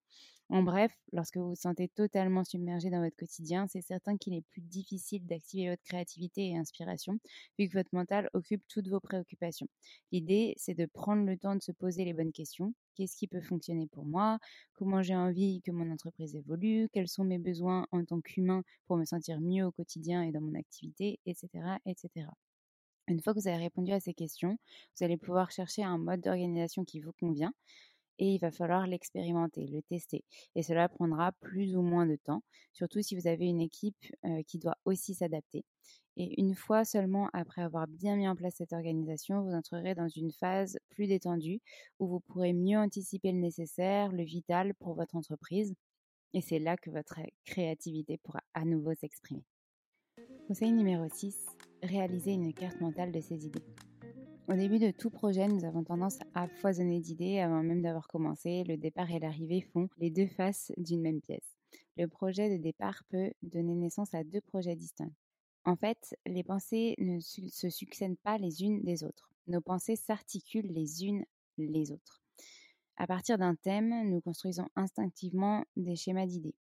En 0.48 0.62
bref, 0.62 0.92
lorsque 1.12 1.38
vous 1.38 1.48
vous 1.50 1.54
sentez 1.54 1.88
totalement 1.88 2.44
submergé 2.44 2.90
dans 2.90 3.02
votre 3.02 3.16
quotidien, 3.16 3.66
c'est 3.68 3.80
certain 3.80 4.18
qu'il 4.18 4.34
est 4.34 4.42
plus 4.50 4.60
difficile 4.60 5.24
d'activer 5.26 5.70
votre 5.70 5.82
créativité 5.82 6.48
et 6.48 6.58
inspiration, 6.58 7.18
vu 7.58 7.68
que 7.68 7.72
votre 7.78 7.88
mental 7.94 8.28
occupe 8.34 8.62
toutes 8.68 8.88
vos 8.88 9.00
préoccupations. 9.00 9.66
L'idée, 10.10 10.52
c'est 10.58 10.74
de 10.74 10.84
prendre 10.84 11.24
le 11.24 11.38
temps 11.38 11.56
de 11.56 11.62
se 11.62 11.72
poser 11.72 12.04
les 12.04 12.12
bonnes 12.12 12.32
questions. 12.32 12.74
Qu'est-ce 12.94 13.16
qui 13.16 13.28
peut 13.28 13.40
fonctionner 13.40 13.86
pour 13.86 14.04
moi? 14.04 14.38
Comment 14.74 15.00
j'ai 15.02 15.16
envie 15.16 15.62
que 15.62 15.70
mon 15.70 15.90
entreprise 15.90 16.36
évolue? 16.36 16.90
Quels 16.92 17.08
sont 17.08 17.24
mes 17.24 17.38
besoins 17.38 17.86
en 17.90 18.04
tant 18.04 18.20
qu'humain 18.20 18.62
pour 18.86 18.98
me 18.98 19.06
sentir 19.06 19.40
mieux 19.40 19.64
au 19.64 19.72
quotidien 19.72 20.22
et 20.22 20.32
dans 20.32 20.42
mon 20.42 20.54
activité, 20.54 21.18
etc., 21.24 21.78
etc. 21.86 22.26
Une 23.12 23.20
fois 23.20 23.34
que 23.34 23.40
vous 23.40 23.48
avez 23.48 23.58
répondu 23.58 23.92
à 23.92 24.00
ces 24.00 24.14
questions, 24.14 24.56
vous 24.96 25.04
allez 25.04 25.18
pouvoir 25.18 25.50
chercher 25.50 25.84
un 25.84 25.98
mode 25.98 26.22
d'organisation 26.22 26.82
qui 26.82 26.98
vous 26.98 27.12
convient 27.12 27.52
et 28.18 28.34
il 28.34 28.38
va 28.38 28.50
falloir 28.50 28.86
l'expérimenter, 28.86 29.66
le 29.66 29.82
tester. 29.82 30.24
Et 30.54 30.62
cela 30.62 30.88
prendra 30.88 31.32
plus 31.32 31.76
ou 31.76 31.82
moins 31.82 32.06
de 32.06 32.16
temps, 32.16 32.42
surtout 32.72 33.02
si 33.02 33.14
vous 33.14 33.26
avez 33.26 33.44
une 33.44 33.60
équipe 33.60 34.02
qui 34.46 34.58
doit 34.58 34.78
aussi 34.86 35.14
s'adapter. 35.14 35.66
Et 36.16 36.40
une 36.40 36.54
fois 36.54 36.86
seulement 36.86 37.28
après 37.34 37.60
avoir 37.60 37.86
bien 37.86 38.16
mis 38.16 38.26
en 38.26 38.34
place 38.34 38.54
cette 38.56 38.72
organisation, 38.72 39.42
vous 39.42 39.52
entrerez 39.52 39.94
dans 39.94 40.08
une 40.08 40.32
phase 40.32 40.78
plus 40.88 41.06
détendue 41.06 41.60
où 41.98 42.06
vous 42.06 42.20
pourrez 42.20 42.54
mieux 42.54 42.78
anticiper 42.78 43.30
le 43.30 43.40
nécessaire, 43.40 44.10
le 44.10 44.22
vital 44.22 44.72
pour 44.76 44.94
votre 44.94 45.16
entreprise. 45.16 45.74
Et 46.32 46.40
c'est 46.40 46.58
là 46.58 46.78
que 46.78 46.88
votre 46.88 47.20
créativité 47.44 48.16
pourra 48.16 48.40
à 48.54 48.64
nouveau 48.64 48.94
s'exprimer. 48.94 49.44
Conseil 50.48 50.72
numéro 50.72 51.06
6, 51.08 51.36
réaliser 51.82 52.32
une 52.32 52.52
carte 52.52 52.80
mentale 52.80 53.12
de 53.12 53.20
ses 53.20 53.46
idées. 53.46 53.64
Au 54.48 54.54
début 54.54 54.78
de 54.78 54.90
tout 54.90 55.10
projet, 55.10 55.46
nous 55.48 55.64
avons 55.64 55.84
tendance 55.84 56.18
à 56.34 56.48
foisonner 56.48 57.00
d'idées 57.00 57.38
avant 57.38 57.62
même 57.62 57.82
d'avoir 57.82 58.08
commencé. 58.08 58.64
Le 58.64 58.76
départ 58.76 59.10
et 59.10 59.18
l'arrivée 59.18 59.60
font 59.72 59.88
les 59.98 60.10
deux 60.10 60.26
faces 60.26 60.72
d'une 60.76 61.00
même 61.00 61.20
pièce. 61.20 61.56
Le 61.96 62.06
projet 62.06 62.50
de 62.50 62.62
départ 62.62 63.02
peut 63.08 63.30
donner 63.42 63.74
naissance 63.74 64.14
à 64.14 64.24
deux 64.24 64.40
projets 64.40 64.76
distincts. 64.76 65.12
En 65.64 65.76
fait, 65.76 66.16
les 66.26 66.42
pensées 66.42 66.96
ne 66.98 67.20
se 67.20 67.70
succèdent 67.70 68.18
pas 68.24 68.36
les 68.36 68.62
unes 68.62 68.82
des 68.82 69.04
autres. 69.04 69.30
Nos 69.46 69.60
pensées 69.60 69.96
s'articulent 69.96 70.72
les 70.72 71.04
unes 71.04 71.24
les 71.58 71.92
autres. 71.92 72.20
À 72.96 73.06
partir 73.06 73.38
d'un 73.38 73.54
thème, 73.54 74.08
nous 74.08 74.20
construisons 74.20 74.68
instinctivement 74.76 75.64
des 75.76 75.96
schémas 75.96 76.26
d'idées. 76.26 76.54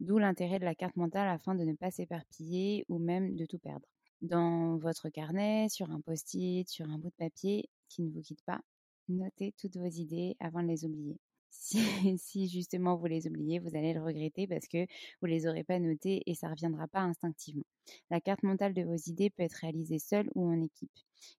D'où 0.00 0.18
l'intérêt 0.18 0.58
de 0.58 0.64
la 0.64 0.74
carte 0.74 0.96
mentale 0.96 1.28
afin 1.28 1.54
de 1.54 1.64
ne 1.64 1.74
pas 1.74 1.90
s'éparpiller 1.90 2.84
ou 2.88 2.98
même 2.98 3.36
de 3.36 3.46
tout 3.46 3.58
perdre 3.58 3.86
dans 4.22 4.76
votre 4.78 5.08
carnet, 5.08 5.68
sur 5.68 5.90
un 5.90 6.00
post-it, 6.00 6.68
sur 6.68 6.86
un 6.90 6.98
bout 6.98 7.10
de 7.10 7.14
papier 7.16 7.68
qui 7.88 8.02
ne 8.02 8.10
vous 8.10 8.22
quitte 8.22 8.42
pas. 8.44 8.60
Notez 9.08 9.52
toutes 9.58 9.76
vos 9.76 9.88
idées 9.88 10.36
avant 10.40 10.62
de 10.62 10.68
les 10.68 10.84
oublier. 10.84 11.18
Si, 12.18 12.48
justement 12.48 12.96
vous 12.96 13.06
les 13.06 13.26
oubliez, 13.26 13.58
vous 13.58 13.76
allez 13.76 13.92
le 13.92 14.02
regretter 14.02 14.46
parce 14.46 14.68
que 14.68 14.86
vous 15.20 15.26
les 15.26 15.46
aurez 15.46 15.64
pas 15.64 15.78
notées 15.78 16.22
et 16.26 16.34
ça 16.34 16.48
reviendra 16.48 16.86
pas 16.88 17.00
instinctivement. 17.00 17.64
La 18.10 18.20
carte 18.20 18.42
mentale 18.42 18.74
de 18.74 18.82
vos 18.82 18.96
idées 18.96 19.30
peut 19.30 19.42
être 19.42 19.54
réalisée 19.54 19.98
seule 19.98 20.30
ou 20.34 20.48
en 20.48 20.60
équipe. 20.62 20.92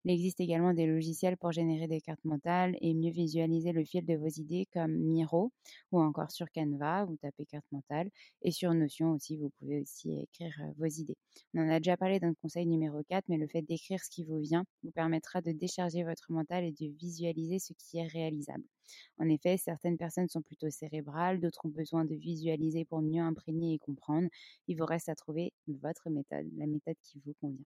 Il 0.05 0.11
existe 0.11 0.39
également 0.39 0.73
des 0.73 0.85
logiciels 0.85 1.37
pour 1.37 1.51
générer 1.51 1.87
des 1.87 2.01
cartes 2.01 2.23
mentales 2.25 2.77
et 2.81 2.93
mieux 2.93 3.11
visualiser 3.11 3.71
le 3.71 3.83
fil 3.83 4.05
de 4.05 4.15
vos 4.15 4.27
idées 4.27 4.67
comme 4.73 4.93
Miro 4.93 5.51
ou 5.91 5.99
encore 6.01 6.31
sur 6.31 6.47
Canva, 6.51 7.05
vous 7.05 7.17
tapez 7.17 7.45
carte 7.45 7.71
mentale 7.71 8.09
et 8.41 8.51
sur 8.51 8.73
Notion 8.73 9.11
aussi, 9.11 9.37
vous 9.37 9.49
pouvez 9.59 9.81
aussi 9.81 10.19
écrire 10.19 10.53
vos 10.77 10.85
idées. 10.85 11.17
On 11.53 11.61
en 11.61 11.69
a 11.69 11.79
déjà 11.79 11.97
parlé 11.97 12.19
dans 12.19 12.27
le 12.29 12.35
conseil 12.41 12.65
numéro 12.65 13.01
4, 13.03 13.25
mais 13.27 13.37
le 13.37 13.47
fait 13.47 13.61
d'écrire 13.61 13.99
ce 14.03 14.09
qui 14.09 14.23
vous 14.23 14.39
vient 14.39 14.65
vous 14.83 14.91
permettra 14.91 15.41
de 15.41 15.51
décharger 15.51 16.03
votre 16.03 16.31
mental 16.31 16.63
et 16.63 16.71
de 16.71 16.87
visualiser 16.97 17.59
ce 17.59 17.73
qui 17.73 17.97
est 17.97 18.07
réalisable. 18.07 18.63
En 19.17 19.29
effet, 19.29 19.57
certaines 19.57 19.97
personnes 19.97 20.27
sont 20.27 20.41
plutôt 20.41 20.69
cérébrales, 20.69 21.39
d'autres 21.39 21.65
ont 21.65 21.69
besoin 21.69 22.05
de 22.05 22.15
visualiser 22.15 22.85
pour 22.85 23.01
mieux 23.01 23.21
imprégner 23.21 23.73
et 23.75 23.79
comprendre. 23.79 24.27
Il 24.67 24.77
vous 24.77 24.85
reste 24.85 25.09
à 25.09 25.15
trouver 25.15 25.53
votre 25.67 26.09
méthode, 26.09 26.47
la 26.57 26.67
méthode 26.67 26.97
qui 27.01 27.19
vous 27.25 27.33
convient. 27.39 27.65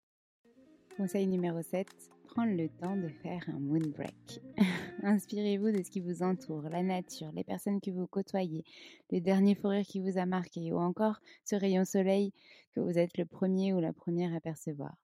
Conseil 0.98 1.28
numéro 1.28 1.62
7, 1.62 1.88
prendre 2.24 2.54
le 2.56 2.70
temps 2.70 2.96
de 2.96 3.10
faire 3.10 3.44
un 3.50 3.60
moon 3.60 3.82
break. 3.82 4.40
Inspirez-vous 5.04 5.72
de 5.72 5.84
ce 5.84 5.90
qui 5.90 6.00
vous 6.00 6.24
entoure, 6.24 6.62
la 6.70 6.84
nature, 6.84 7.34
les 7.34 7.44
personnes 7.44 7.82
que 7.82 7.92
vous 7.92 8.08
côtoyez, 8.08 8.64
le 9.12 9.20
dernier 9.20 9.56
fou 9.56 9.68
qui 9.86 10.00
vous 10.00 10.18
a 10.18 10.26
marqué 10.26 10.72
ou 10.72 10.78
encore 10.78 11.20
ce 11.44 11.58
rayon 11.58 11.84
soleil 11.84 12.32
que 12.74 12.80
vous 12.80 12.98
êtes 12.98 13.18
le 13.18 13.26
premier 13.26 13.74
ou 13.74 13.82
la 13.82 13.92
première 13.92 14.34
à 14.34 14.40
percevoir. 14.40 14.96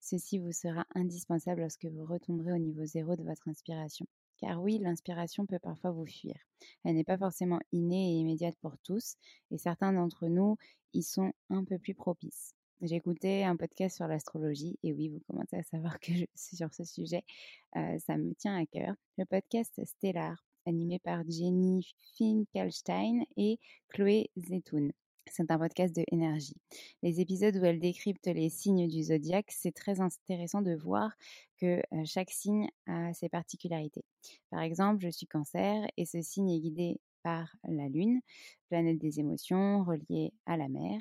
Ceci 0.00 0.38
vous 0.38 0.52
sera 0.52 0.84
indispensable 0.94 1.62
lorsque 1.62 1.86
vous 1.86 2.04
retomberez 2.04 2.52
au 2.52 2.58
niveau 2.58 2.84
zéro 2.84 3.16
de 3.16 3.24
votre 3.24 3.48
inspiration. 3.48 4.04
Car 4.36 4.62
oui, 4.62 4.78
l'inspiration 4.78 5.46
peut 5.46 5.58
parfois 5.58 5.92
vous 5.92 6.04
fuir. 6.04 6.36
Elle 6.84 6.96
n'est 6.96 7.04
pas 7.04 7.16
forcément 7.16 7.60
innée 7.72 8.12
et 8.12 8.18
immédiate 8.18 8.56
pour 8.60 8.76
tous, 8.84 9.16
et 9.50 9.56
certains 9.56 9.94
d'entre 9.94 10.26
nous 10.26 10.58
y 10.92 11.02
sont 11.02 11.32
un 11.48 11.64
peu 11.64 11.78
plus 11.78 11.94
propices. 11.94 12.54
J'écoutais 12.82 13.44
un 13.44 13.54
podcast 13.56 13.94
sur 13.94 14.08
l'astrologie 14.08 14.76
et 14.82 14.92
oui, 14.92 15.08
vous 15.08 15.20
commencez 15.28 15.54
à 15.54 15.62
savoir 15.62 16.00
que 16.00 16.10
sur 16.34 16.74
ce 16.74 16.82
sujet. 16.82 17.22
Euh, 17.76 17.96
ça 18.00 18.16
me 18.16 18.34
tient 18.34 18.56
à 18.56 18.66
cœur. 18.66 18.96
Le 19.18 19.24
podcast 19.24 19.80
Stellar, 19.84 20.44
animé 20.66 20.98
par 20.98 21.22
Jenny 21.28 21.94
Finkelstein 22.18 23.22
et 23.36 23.60
Chloé 23.88 24.30
Zetoun. 24.36 24.90
C'est 25.30 25.48
un 25.52 25.58
podcast 25.58 25.94
de 25.94 26.02
énergie. 26.10 26.56
Les 27.04 27.20
épisodes 27.20 27.56
où 27.56 27.64
elle 27.64 27.78
décrypte 27.78 28.26
les 28.26 28.50
signes 28.50 28.88
du 28.88 29.04
zodiaque, 29.04 29.52
c'est 29.52 29.70
très 29.70 30.00
intéressant 30.00 30.60
de 30.60 30.74
voir 30.74 31.12
que 31.58 31.80
euh, 31.92 32.04
chaque 32.04 32.30
signe 32.30 32.68
a 32.88 33.14
ses 33.14 33.28
particularités. 33.28 34.04
Par 34.50 34.60
exemple, 34.60 35.04
je 35.04 35.08
suis 35.08 35.28
cancer 35.28 35.86
et 35.96 36.04
ce 36.04 36.20
signe 36.20 36.50
est 36.50 36.58
guidé 36.58 37.00
par 37.22 37.54
la 37.62 37.88
lune, 37.88 38.20
planète 38.68 38.98
des 38.98 39.20
émotions 39.20 39.84
reliée 39.84 40.32
à 40.46 40.56
la 40.56 40.68
mer. 40.68 41.00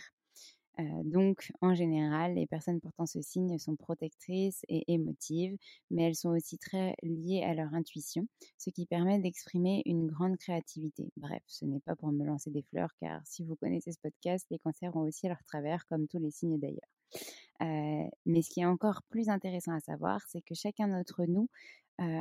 Donc, 1.03 1.51
en 1.61 1.73
général, 1.73 2.35
les 2.35 2.47
personnes 2.47 2.79
portant 2.79 3.05
ce 3.05 3.21
signe 3.21 3.57
sont 3.57 3.75
protectrices 3.75 4.63
et 4.69 4.83
émotives, 4.93 5.57
mais 5.89 6.03
elles 6.03 6.15
sont 6.15 6.29
aussi 6.29 6.57
très 6.57 6.95
liées 7.03 7.43
à 7.43 7.53
leur 7.53 7.73
intuition, 7.73 8.27
ce 8.57 8.69
qui 8.69 8.85
permet 8.85 9.19
d'exprimer 9.19 9.81
une 9.85 10.07
grande 10.07 10.37
créativité. 10.37 11.11
Bref, 11.17 11.41
ce 11.47 11.65
n'est 11.65 11.79
pas 11.79 11.95
pour 11.95 12.11
me 12.11 12.25
lancer 12.25 12.51
des 12.51 12.63
fleurs, 12.63 12.91
car 12.99 13.21
si 13.25 13.43
vous 13.43 13.55
connaissez 13.55 13.91
ce 13.91 13.99
podcast, 13.99 14.45
les 14.49 14.59
cancers 14.59 14.95
ont 14.95 15.01
aussi 15.01 15.27
leur 15.27 15.43
travers, 15.43 15.85
comme 15.87 16.07
tous 16.07 16.19
les 16.19 16.31
signes 16.31 16.59
d'ailleurs. 16.59 16.79
mais 18.25 18.41
ce 18.41 18.49
qui 18.49 18.61
est 18.61 18.65
encore 18.65 19.01
plus 19.09 19.29
intéressant 19.29 19.73
à 19.73 19.79
savoir, 19.79 20.21
c'est 20.27 20.41
que 20.41 20.55
chacun 20.55 20.87
d'entre 20.87 21.25
nous 21.25 21.49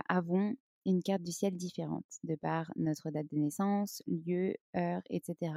avons 0.09 0.55
une 0.87 1.03
carte 1.03 1.23
du 1.23 1.33
ciel 1.33 1.57
différente 1.57 2.05
de 2.25 2.35
par 2.37 2.73
notre 2.77 3.11
date 3.11 3.27
de 3.31 3.39
naissance, 3.39 4.03
lieu, 4.07 4.55
heure, 4.77 5.03
etc., 5.11 5.53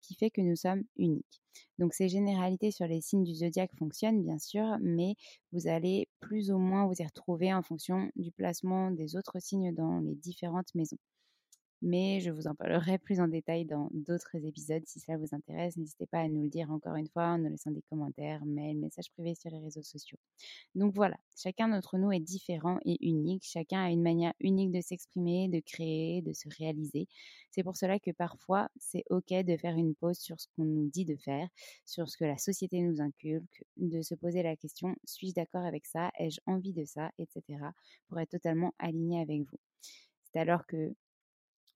qui 0.00 0.14
fait 0.14 0.30
que 0.30 0.40
nous 0.40 0.56
sommes 0.56 0.84
uniques. 0.96 1.42
Donc 1.78 1.94
ces 1.94 2.08
généralités 2.08 2.70
sur 2.70 2.86
les 2.86 3.00
signes 3.00 3.24
du 3.24 3.34
zodiaque 3.34 3.74
fonctionnent 3.78 4.22
bien 4.22 4.38
sûr, 4.38 4.78
mais 4.80 5.16
vous 5.52 5.68
allez 5.68 6.08
plus 6.20 6.50
ou 6.50 6.58
moins 6.58 6.86
vous 6.86 7.00
y 7.00 7.04
retrouver 7.04 7.52
en 7.52 7.62
fonction 7.62 8.10
du 8.16 8.32
placement 8.32 8.90
des 8.90 9.16
autres 9.16 9.40
signes 9.40 9.74
dans 9.74 10.00
les 10.00 10.14
différentes 10.14 10.74
maisons 10.74 10.98
mais 11.82 12.20
je 12.20 12.30
vous 12.30 12.46
en 12.46 12.54
parlerai 12.54 12.98
plus 12.98 13.20
en 13.20 13.28
détail 13.28 13.64
dans 13.64 13.88
d'autres 13.92 14.36
épisodes. 14.36 14.82
Si 14.86 15.00
ça 15.00 15.16
vous 15.16 15.34
intéresse, 15.34 15.76
n'hésitez 15.76 16.06
pas 16.06 16.20
à 16.20 16.28
nous 16.28 16.42
le 16.42 16.48
dire 16.48 16.70
encore 16.70 16.94
une 16.94 17.08
fois 17.08 17.24
en 17.24 17.38
nous 17.38 17.48
laissant 17.48 17.72
des 17.72 17.82
commentaires, 17.82 18.44
mails, 18.46 18.78
messages 18.78 19.10
privés 19.10 19.34
sur 19.34 19.50
les 19.50 19.58
réseaux 19.58 19.82
sociaux. 19.82 20.18
Donc 20.74 20.94
voilà, 20.94 21.16
chacun 21.36 21.68
d'entre 21.68 21.98
nous 21.98 22.12
est 22.12 22.20
différent 22.20 22.78
et 22.84 23.04
unique. 23.06 23.44
Chacun 23.44 23.82
a 23.82 23.90
une 23.90 24.02
manière 24.02 24.32
unique 24.40 24.70
de 24.70 24.80
s'exprimer, 24.80 25.48
de 25.48 25.60
créer, 25.60 26.22
de 26.22 26.32
se 26.32 26.48
réaliser. 26.56 27.08
C'est 27.50 27.64
pour 27.64 27.76
cela 27.76 27.98
que 27.98 28.12
parfois, 28.12 28.68
c'est 28.78 29.04
OK 29.10 29.32
de 29.32 29.56
faire 29.56 29.76
une 29.76 29.94
pause 29.94 30.18
sur 30.18 30.40
ce 30.40 30.46
qu'on 30.54 30.64
nous 30.64 30.88
dit 30.88 31.04
de 31.04 31.16
faire, 31.16 31.48
sur 31.84 32.08
ce 32.08 32.16
que 32.16 32.24
la 32.24 32.38
société 32.38 32.80
nous 32.80 33.00
inculque, 33.00 33.64
de 33.76 34.02
se 34.02 34.14
poser 34.14 34.42
la 34.42 34.56
question, 34.56 34.94
suis-je 35.04 35.34
d'accord 35.34 35.64
avec 35.64 35.84
ça? 35.84 36.10
Ai-je 36.18 36.40
envie 36.46 36.72
de 36.72 36.84
ça? 36.84 37.10
Etc. 37.18 37.42
pour 38.08 38.20
être 38.20 38.30
totalement 38.30 38.72
aligné 38.78 39.20
avec 39.20 39.42
vous. 39.42 39.58
C'est 40.32 40.38
alors 40.38 40.66
que 40.66 40.94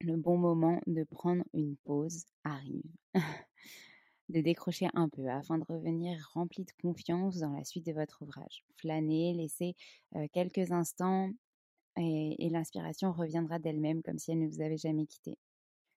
le 0.00 0.16
bon 0.16 0.36
moment 0.36 0.80
de 0.86 1.04
prendre 1.04 1.44
une 1.54 1.76
pause 1.84 2.24
arrive. 2.44 2.82
de 4.28 4.40
décrocher 4.40 4.88
un 4.94 5.08
peu 5.08 5.28
afin 5.28 5.58
de 5.58 5.64
revenir 5.68 6.18
rempli 6.34 6.64
de 6.64 6.72
confiance 6.82 7.38
dans 7.38 7.52
la 7.52 7.64
suite 7.64 7.86
de 7.86 7.92
votre 7.92 8.22
ouvrage. 8.22 8.64
Flânez, 8.76 9.34
laissez 9.34 9.76
quelques 10.32 10.72
instants 10.72 11.30
et, 11.96 12.48
l'inspiration 12.50 13.12
reviendra 13.12 13.58
d'elle-même 13.58 14.02
comme 14.02 14.18
si 14.18 14.32
elle 14.32 14.40
ne 14.40 14.48
vous 14.48 14.60
avait 14.60 14.76
jamais 14.76 15.06
quitté. 15.06 15.38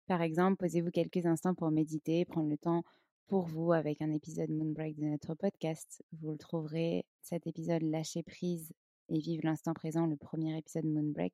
Par 0.07 0.21
exemple, 0.21 0.57
posez-vous 0.57 0.91
quelques 0.91 1.25
instants 1.25 1.55
pour 1.55 1.71
méditer, 1.71 2.25
prendre 2.25 2.49
le 2.49 2.57
temps 2.57 2.83
pour 3.27 3.45
vous 3.45 3.73
avec 3.73 4.01
un 4.01 4.11
épisode 4.11 4.49
Moonbreak 4.49 4.97
de 4.97 5.05
notre 5.05 5.35
podcast. 5.35 6.03
Vous 6.19 6.31
le 6.31 6.37
trouverez, 6.37 7.05
cet 7.21 7.45
épisode 7.47 7.83
Lâcher 7.83 8.23
prise 8.23 8.71
et 9.09 9.19
vivre 9.19 9.41
l'instant 9.43 9.73
présent, 9.73 10.05
le 10.05 10.15
premier 10.15 10.57
épisode 10.57 10.85
Moonbreak, 10.85 11.33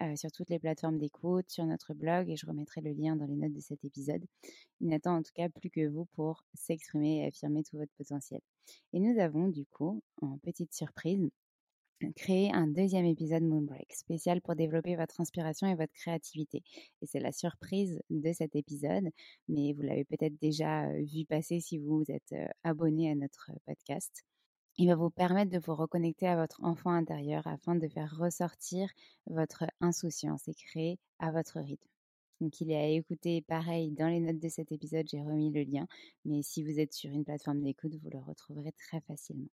euh, 0.00 0.16
sur 0.16 0.30
toutes 0.32 0.50
les 0.50 0.58
plateformes 0.58 0.98
d'écoute, 0.98 1.50
sur 1.50 1.66
notre 1.66 1.94
blog, 1.94 2.30
et 2.30 2.36
je 2.36 2.46
remettrai 2.46 2.80
le 2.80 2.92
lien 2.92 3.16
dans 3.16 3.26
les 3.26 3.36
notes 3.36 3.52
de 3.52 3.60
cet 3.60 3.84
épisode. 3.84 4.24
Il 4.80 4.88
n'attend 4.88 5.16
en 5.16 5.22
tout 5.22 5.32
cas 5.34 5.48
plus 5.48 5.70
que 5.70 5.86
vous 5.86 6.06
pour 6.14 6.44
s'exprimer 6.54 7.22
et 7.22 7.26
affirmer 7.26 7.62
tout 7.62 7.76
votre 7.76 7.92
potentiel. 7.98 8.40
Et 8.92 9.00
nous 9.00 9.18
avons 9.20 9.48
du 9.48 9.66
coup, 9.66 10.02
en 10.22 10.38
petite 10.38 10.72
surprise, 10.72 11.28
créé 12.14 12.52
un 12.52 12.66
deuxième 12.66 13.06
épisode 13.06 13.42
Moonbreak, 13.42 13.92
spécial 13.92 14.40
pour 14.42 14.54
développer 14.54 14.96
votre 14.96 15.20
inspiration 15.20 15.66
et 15.66 15.74
votre 15.74 15.92
créativité. 15.94 16.62
Et 17.02 17.06
c'est 17.06 17.20
la 17.20 17.32
surprise 17.32 18.00
de 18.10 18.32
cet 18.32 18.54
épisode, 18.54 19.08
mais 19.48 19.72
vous 19.72 19.82
l'avez 19.82 20.04
peut-être 20.04 20.38
déjà 20.40 20.88
euh, 20.88 21.02
vu 21.04 21.24
passer 21.24 21.60
si 21.60 21.78
vous 21.78 22.04
êtes 22.08 22.32
euh, 22.32 22.46
abonné 22.64 23.10
à 23.10 23.14
notre 23.14 23.50
podcast. 23.64 24.24
Il 24.78 24.88
va 24.88 24.94
vous 24.94 25.10
permettre 25.10 25.50
de 25.50 25.58
vous 25.58 25.74
reconnecter 25.74 26.26
à 26.26 26.36
votre 26.36 26.64
enfant 26.64 26.90
intérieur 26.90 27.46
afin 27.46 27.74
de 27.74 27.88
faire 27.88 28.16
ressortir 28.16 28.90
votre 29.26 29.64
insouciance 29.82 30.48
et 30.48 30.54
créer 30.54 30.98
à 31.18 31.30
votre 31.30 31.60
rythme. 31.60 31.90
Donc 32.40 32.60
il 32.60 32.70
est 32.70 32.76
à 32.76 32.88
écouter 32.88 33.42
pareil 33.42 33.90
dans 33.90 34.08
les 34.08 34.20
notes 34.20 34.38
de 34.38 34.48
cet 34.48 34.72
épisode, 34.72 35.08
j'ai 35.10 35.22
remis 35.22 35.50
le 35.50 35.62
lien, 35.62 35.86
mais 36.24 36.42
si 36.42 36.64
vous 36.64 36.78
êtes 36.80 36.94
sur 36.94 37.10
une 37.10 37.24
plateforme 37.24 37.62
d'écoute, 37.62 37.94
vous 37.96 38.10
le 38.10 38.18
retrouverez 38.18 38.72
très 38.72 39.00
facilement. 39.02 39.48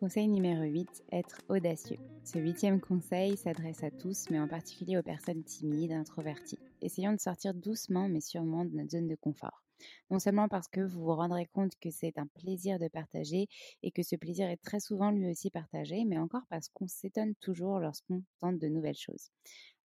Conseil 0.00 0.28
numéro 0.28 0.62
8, 0.62 1.06
être 1.10 1.40
audacieux. 1.48 1.98
Ce 2.22 2.38
huitième 2.38 2.80
conseil 2.80 3.36
s'adresse 3.36 3.82
à 3.82 3.90
tous, 3.90 4.30
mais 4.30 4.38
en 4.38 4.46
particulier 4.46 4.96
aux 4.96 5.02
personnes 5.02 5.42
timides, 5.42 5.90
introverties. 5.90 6.60
Essayons 6.82 7.14
de 7.14 7.18
sortir 7.18 7.52
doucement 7.52 8.08
mais 8.08 8.20
sûrement 8.20 8.64
de 8.64 8.76
notre 8.76 8.90
zone 8.90 9.08
de 9.08 9.16
confort. 9.16 9.64
Non 10.12 10.20
seulement 10.20 10.46
parce 10.46 10.68
que 10.68 10.82
vous 10.82 11.00
vous 11.00 11.16
rendrez 11.16 11.46
compte 11.46 11.72
que 11.80 11.90
c'est 11.90 12.16
un 12.16 12.28
plaisir 12.28 12.78
de 12.78 12.86
partager 12.86 13.48
et 13.82 13.90
que 13.90 14.04
ce 14.04 14.14
plaisir 14.14 14.48
est 14.48 14.62
très 14.62 14.78
souvent 14.78 15.10
lui 15.10 15.28
aussi 15.28 15.50
partagé, 15.50 16.04
mais 16.04 16.18
encore 16.18 16.46
parce 16.48 16.68
qu'on 16.68 16.86
s'étonne 16.86 17.34
toujours 17.40 17.80
lorsqu'on 17.80 18.22
tente 18.38 18.60
de 18.60 18.68
nouvelles 18.68 18.94
choses. 18.94 19.32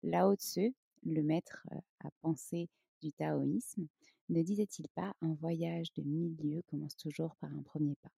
Lao 0.04 0.36
Tzu, 0.36 0.76
le 1.02 1.24
maître 1.24 1.66
euh, 1.72 1.80
à 2.04 2.10
penser 2.22 2.70
du 3.02 3.12
taoïsme, 3.14 3.88
ne 4.30 4.44
disait-il 4.44 4.90
pas 4.90 5.16
un 5.22 5.34
voyage 5.34 5.92
de 5.96 6.04
mille 6.04 6.38
lieues 6.44 6.64
commence 6.68 6.98
toujours 6.98 7.36
par 7.38 7.52
un 7.52 7.64
premier 7.64 7.96
pas 7.96 8.12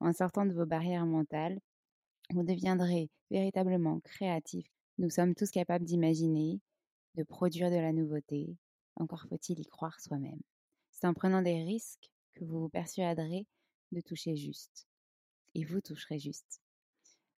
En 0.00 0.12
sortant 0.12 0.46
de 0.46 0.52
vos 0.52 0.66
barrières 0.66 1.06
mentales, 1.06 1.58
vous 2.30 2.42
deviendrez 2.42 3.10
véritablement 3.30 4.00
créatif. 4.00 4.66
Nous 4.98 5.10
sommes 5.10 5.34
tous 5.34 5.50
capables 5.50 5.84
d'imaginer, 5.84 6.60
de 7.14 7.22
produire 7.22 7.70
de 7.70 7.76
la 7.76 7.92
nouveauté. 7.92 8.56
Encore 8.96 9.26
faut-il 9.28 9.60
y 9.60 9.66
croire 9.66 10.00
soi-même. 10.00 10.40
C'est 10.90 11.06
en 11.06 11.14
prenant 11.14 11.42
des 11.42 11.62
risques 11.62 12.10
que 12.34 12.44
vous 12.44 12.60
vous 12.60 12.68
persuaderez 12.68 13.46
de 13.92 14.00
toucher 14.00 14.36
juste. 14.36 14.86
Et 15.54 15.64
vous 15.64 15.80
toucherez 15.80 16.18
juste. 16.18 16.60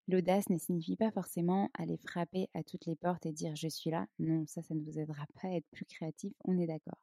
L'audace 0.08 0.48
ne 0.48 0.56
signifie 0.56 0.96
pas 0.96 1.10
forcément 1.10 1.68
aller 1.74 1.98
frapper 1.98 2.48
à 2.54 2.62
toutes 2.62 2.86
les 2.86 2.96
portes 2.96 3.26
et 3.26 3.32
dire 3.32 3.54
je 3.54 3.68
suis 3.68 3.90
là. 3.90 4.06
Non, 4.18 4.46
ça, 4.46 4.62
ça 4.62 4.74
ne 4.74 4.80
vous 4.80 4.98
aidera 4.98 5.26
pas 5.34 5.48
à 5.48 5.52
être 5.52 5.68
plus 5.70 5.84
créatif, 5.84 6.32
on 6.46 6.58
est 6.58 6.66
d'accord. 6.66 6.96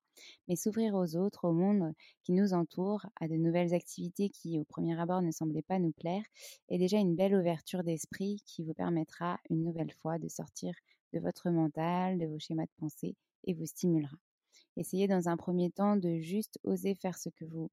Mais 0.48 0.56
s'ouvrir 0.56 0.96
aux 0.96 1.16
autres, 1.16 1.48
au 1.48 1.54
monde 1.54 1.94
qui 2.24 2.32
nous 2.32 2.54
entoure, 2.54 3.06
à 3.22 3.28
de 3.28 3.36
nouvelles 3.36 3.76
activités 3.76 4.30
qui, 4.30 4.58
au 4.58 4.64
premier 4.64 5.00
abord, 5.00 5.22
ne 5.22 5.30
semblaient 5.30 5.62
pas 5.62 5.78
nous 5.78 5.92
plaire, 5.92 6.24
est 6.70 6.80
déjà 6.80 6.98
une 6.98 7.16
belle 7.16 7.36
ouverture 7.36 7.84
d'esprit 7.84 8.42
qui 8.44 8.64
vous 8.64 8.74
permettra 8.74 9.40
une 9.52 9.64
nouvelle 9.64 9.94
fois 10.02 10.18
de 10.18 10.28
sortir 10.28 10.74
de 11.14 11.20
votre 11.20 11.52
mental, 11.52 12.18
de 12.18 12.26
vos 12.26 12.40
schémas 12.40 12.66
de 12.66 12.74
pensée 12.80 13.16
et 13.44 13.54
vous 13.54 13.68
stimulera. 13.68 14.18
Essayez 14.78 15.08
dans 15.08 15.30
un 15.30 15.38
premier 15.38 15.70
temps 15.70 15.96
de 15.96 16.18
juste 16.18 16.58
oser 16.64 16.96
faire 16.96 17.20
ce 17.20 17.30
que 17.30 17.46
vous 17.46 17.70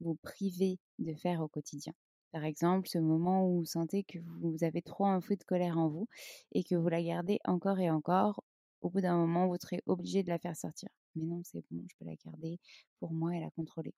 vous 0.00 0.14
privez 0.22 0.78
de 1.00 1.12
faire 1.14 1.40
au 1.40 1.48
quotidien. 1.48 1.92
Par 2.32 2.44
exemple, 2.44 2.88
ce 2.88 2.98
moment 2.98 3.46
où 3.46 3.60
vous 3.60 3.64
sentez 3.64 4.04
que 4.04 4.18
vous 4.40 4.62
avez 4.62 4.82
trop 4.82 5.06
un 5.06 5.20
feu 5.20 5.36
de 5.36 5.44
colère 5.44 5.78
en 5.78 5.88
vous 5.88 6.08
et 6.52 6.64
que 6.64 6.74
vous 6.74 6.88
la 6.88 7.02
gardez 7.02 7.40
encore 7.44 7.78
et 7.78 7.90
encore, 7.90 8.44
au 8.82 8.90
bout 8.90 9.00
d'un 9.00 9.16
moment, 9.16 9.46
vous 9.46 9.56
serez 9.60 9.82
obligé 9.86 10.22
de 10.22 10.28
la 10.28 10.38
faire 10.38 10.56
sortir. 10.56 10.88
Mais 11.14 11.24
non, 11.24 11.40
c'est 11.44 11.64
bon, 11.70 11.82
je 11.88 11.94
peux 11.98 12.04
la 12.04 12.16
garder 12.16 12.58
pour 13.00 13.12
moi 13.12 13.34
et 13.34 13.40
la 13.40 13.50
contrôler. 13.50 13.94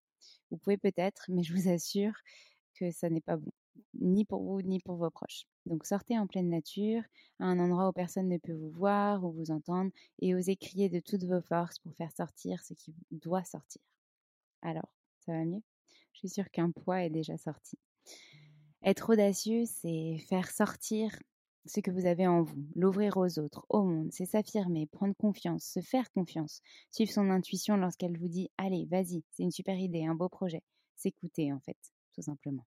Vous 0.51 0.57
pouvez 0.59 0.79
peut-être, 0.79 1.27
mais 1.29 1.43
je 1.43 1.55
vous 1.55 1.69
assure 1.69 2.15
que 2.75 2.91
ça 2.91 3.11
n'est 3.11 3.21
pas 3.21 3.37
bon 3.37 3.51
ni 3.95 4.25
pour 4.25 4.43
vous, 4.43 4.63
ni 4.63 4.81
pour 4.81 4.97
vos 4.97 5.11
proches. 5.11 5.45
Donc 5.67 5.85
sortez 5.87 6.19
en 6.19 6.27
pleine 6.27 6.49
nature, 6.49 7.03
à 7.39 7.45
un 7.47 7.59
endroit 7.59 7.89
où 7.89 7.93
personne 7.93 8.29
ne 8.29 8.39
peut 8.39 8.53
vous 8.53 8.71
voir 8.71 9.25
ou 9.25 9.33
vous 9.33 9.51
entendre, 9.51 9.91
et 10.21 10.35
osez 10.35 10.57
crier 10.57 10.89
de 10.89 11.01
toutes 11.01 11.25
vos 11.25 11.41
forces 11.41 11.79
pour 11.79 11.95
faire 11.95 12.13
sortir 12.13 12.63
ce 12.65 12.75
qui 12.75 12.95
doit 13.11 13.45
sortir. 13.45 13.83
Alors, 14.63 14.89
ça 15.21 15.33
va 15.33 15.45
mieux? 15.45 15.63
Je 16.13 16.19
suis 16.19 16.29
sûre 16.29 16.51
qu'un 16.51 16.71
poids 16.71 17.05
est 17.05 17.11
déjà 17.11 17.37
sorti. 17.37 17.79
Être 18.85 19.13
audacieux, 19.13 19.65
c'est 19.67 20.19
faire 20.29 20.51
sortir 20.51 21.11
ce 21.67 21.81
que 21.81 21.91
vous 21.91 22.07
avez 22.07 22.27
en 22.27 22.43
vous, 22.43 22.65
l'ouvrir 22.75 23.17
aux 23.17 23.39
autres, 23.39 23.67
au 23.69 23.83
monde, 23.83 24.09
c'est 24.13 24.25
s'affirmer, 24.25 24.87
prendre 24.87 25.15
confiance, 25.17 25.65
se 25.65 25.81
faire 25.81 26.11
confiance, 26.13 26.63
suivre 26.91 27.11
son 27.11 27.31
intuition 27.31 27.77
lorsqu'elle 27.77 28.17
vous 28.17 28.29
dit 28.29 28.51
Allez, 28.57 28.87
vas-y, 28.91 29.23
c'est 29.31 29.43
une 29.43 29.51
super 29.51 29.77
idée, 29.79 30.07
un 30.07 30.15
beau 30.15 30.29
projet. 30.29 30.63
S'écouter, 30.97 31.53
en 31.53 31.61
fait, 31.61 31.77
tout 32.15 32.23
simplement. 32.23 32.65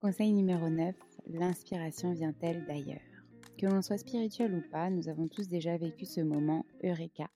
Conseil 0.00 0.32
numéro 0.32 0.68
9, 0.68 0.94
l'inspiration 1.28 2.12
vient-elle 2.12 2.66
d'ailleurs? 2.66 3.00
Que 3.58 3.66
l'on 3.66 3.80
soit 3.80 3.98
spirituel 3.98 4.54
ou 4.54 4.70
pas, 4.70 4.90
nous 4.90 5.08
avons 5.08 5.28
tous 5.28 5.48
déjà 5.48 5.76
vécu 5.78 6.04
ce 6.04 6.20
moment 6.20 6.66
Eureka, 6.84 7.30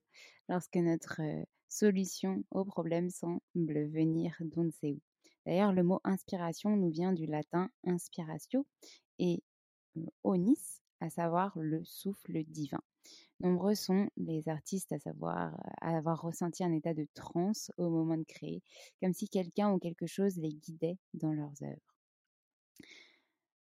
lorsque 0.48 0.76
notre 0.76 1.22
solution 1.68 2.44
au 2.50 2.64
problème 2.64 3.08
semble 3.08 3.88
venir 3.88 4.36
d'on 4.40 4.64
ne 4.64 4.70
sait 4.70 4.92
où. 4.92 5.00
D'ailleurs, 5.46 5.72
le 5.72 5.82
mot 5.82 6.00
inspiration 6.04 6.76
nous 6.76 6.90
vient 6.90 7.12
du 7.12 7.26
latin 7.26 7.70
inspiratio 7.84 8.66
et 9.18 9.42
onis, 10.22 10.82
à 11.00 11.10
savoir 11.10 11.58
le 11.58 11.82
souffle 11.84 12.44
divin. 12.44 12.80
Nombreux 13.40 13.74
sont 13.74 14.10
les 14.18 14.48
artistes 14.48 14.92
à 14.92 14.98
savoir 14.98 15.58
avoir 15.80 16.20
ressenti 16.20 16.62
un 16.62 16.72
état 16.72 16.92
de 16.92 17.06
transe 17.14 17.72
au 17.78 17.88
moment 17.88 18.18
de 18.18 18.24
créer, 18.24 18.62
comme 19.00 19.14
si 19.14 19.28
quelqu'un 19.28 19.72
ou 19.72 19.78
quelque 19.78 20.06
chose 20.06 20.36
les 20.36 20.52
guidait 20.52 20.98
dans 21.14 21.32
leurs 21.32 21.62
œuvres. 21.62 21.96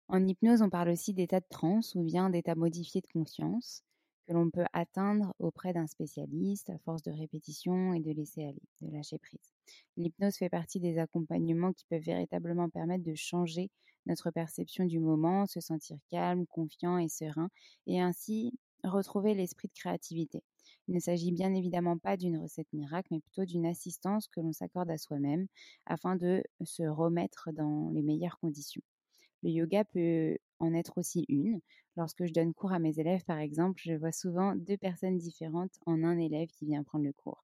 En 0.09 0.25
hypnose, 0.25 0.61
on 0.61 0.69
parle 0.69 0.89
aussi 0.89 1.13
d'état 1.13 1.39
de 1.39 1.45
transe 1.49 1.95
ou 1.95 2.03
bien 2.03 2.29
d'état 2.29 2.55
modifié 2.55 2.99
de 2.99 3.07
conscience, 3.07 3.83
que 4.29 4.33
l'on 4.35 4.51
peut 4.51 4.65
atteindre 4.73 5.33
auprès 5.39 5.73
d'un 5.73 5.87
spécialiste 5.87 6.69
à 6.69 6.77
force 6.77 7.01
de 7.01 7.11
répétition 7.11 7.93
et 7.95 7.99
de 7.99 8.11
laisser 8.11 8.43
aller, 8.43 8.61
de 8.81 8.91
lâcher 8.91 9.17
prise. 9.17 9.53
L'hypnose 9.97 10.37
fait 10.37 10.49
partie 10.49 10.79
des 10.79 10.99
accompagnements 10.99 11.73
qui 11.73 11.85
peuvent 11.89 12.03
véritablement 12.03 12.69
permettre 12.69 13.03
de 13.03 13.15
changer 13.15 13.71
notre 14.05 14.29
perception 14.29 14.85
du 14.85 14.99
moment, 14.99 15.47
se 15.47 15.59
sentir 15.59 15.97
calme, 16.11 16.45
confiant 16.45 16.99
et 16.99 17.09
serein, 17.09 17.49
et 17.87 17.99
ainsi 17.99 18.53
retrouver 18.83 19.33
l'esprit 19.33 19.67
de 19.67 19.73
créativité. 19.73 20.43
Il 20.87 20.93
ne 20.93 20.99
s'agit 20.99 21.31
bien 21.31 21.53
évidemment 21.55 21.97
pas 21.97 22.15
d'une 22.15 22.37
recette 22.37 22.71
miracle, 22.71 23.09
mais 23.11 23.19
plutôt 23.19 23.45
d'une 23.45 23.65
assistance 23.65 24.27
que 24.27 24.41
l'on 24.41 24.53
s'accorde 24.53 24.91
à 24.91 24.97
soi-même 24.99 25.47
afin 25.87 26.15
de 26.15 26.43
se 26.63 26.83
remettre 26.83 27.49
dans 27.51 27.89
les 27.89 28.03
meilleures 28.03 28.39
conditions. 28.39 28.83
Le 29.43 29.49
yoga 29.51 29.85
peut 29.85 30.37
en 30.59 30.73
être 30.73 30.97
aussi 30.97 31.25
une. 31.29 31.61
Lorsque 31.97 32.25
je 32.25 32.33
donne 32.33 32.53
cours 32.53 32.71
à 32.73 32.79
mes 32.79 32.99
élèves, 32.99 33.23
par 33.25 33.39
exemple, 33.39 33.81
je 33.83 33.93
vois 33.93 34.11
souvent 34.11 34.55
deux 34.55 34.77
personnes 34.77 35.17
différentes 35.17 35.77
en 35.85 36.03
un 36.03 36.17
élève 36.17 36.49
qui 36.49 36.65
vient 36.65 36.83
prendre 36.83 37.05
le 37.05 37.13
cours. 37.13 37.43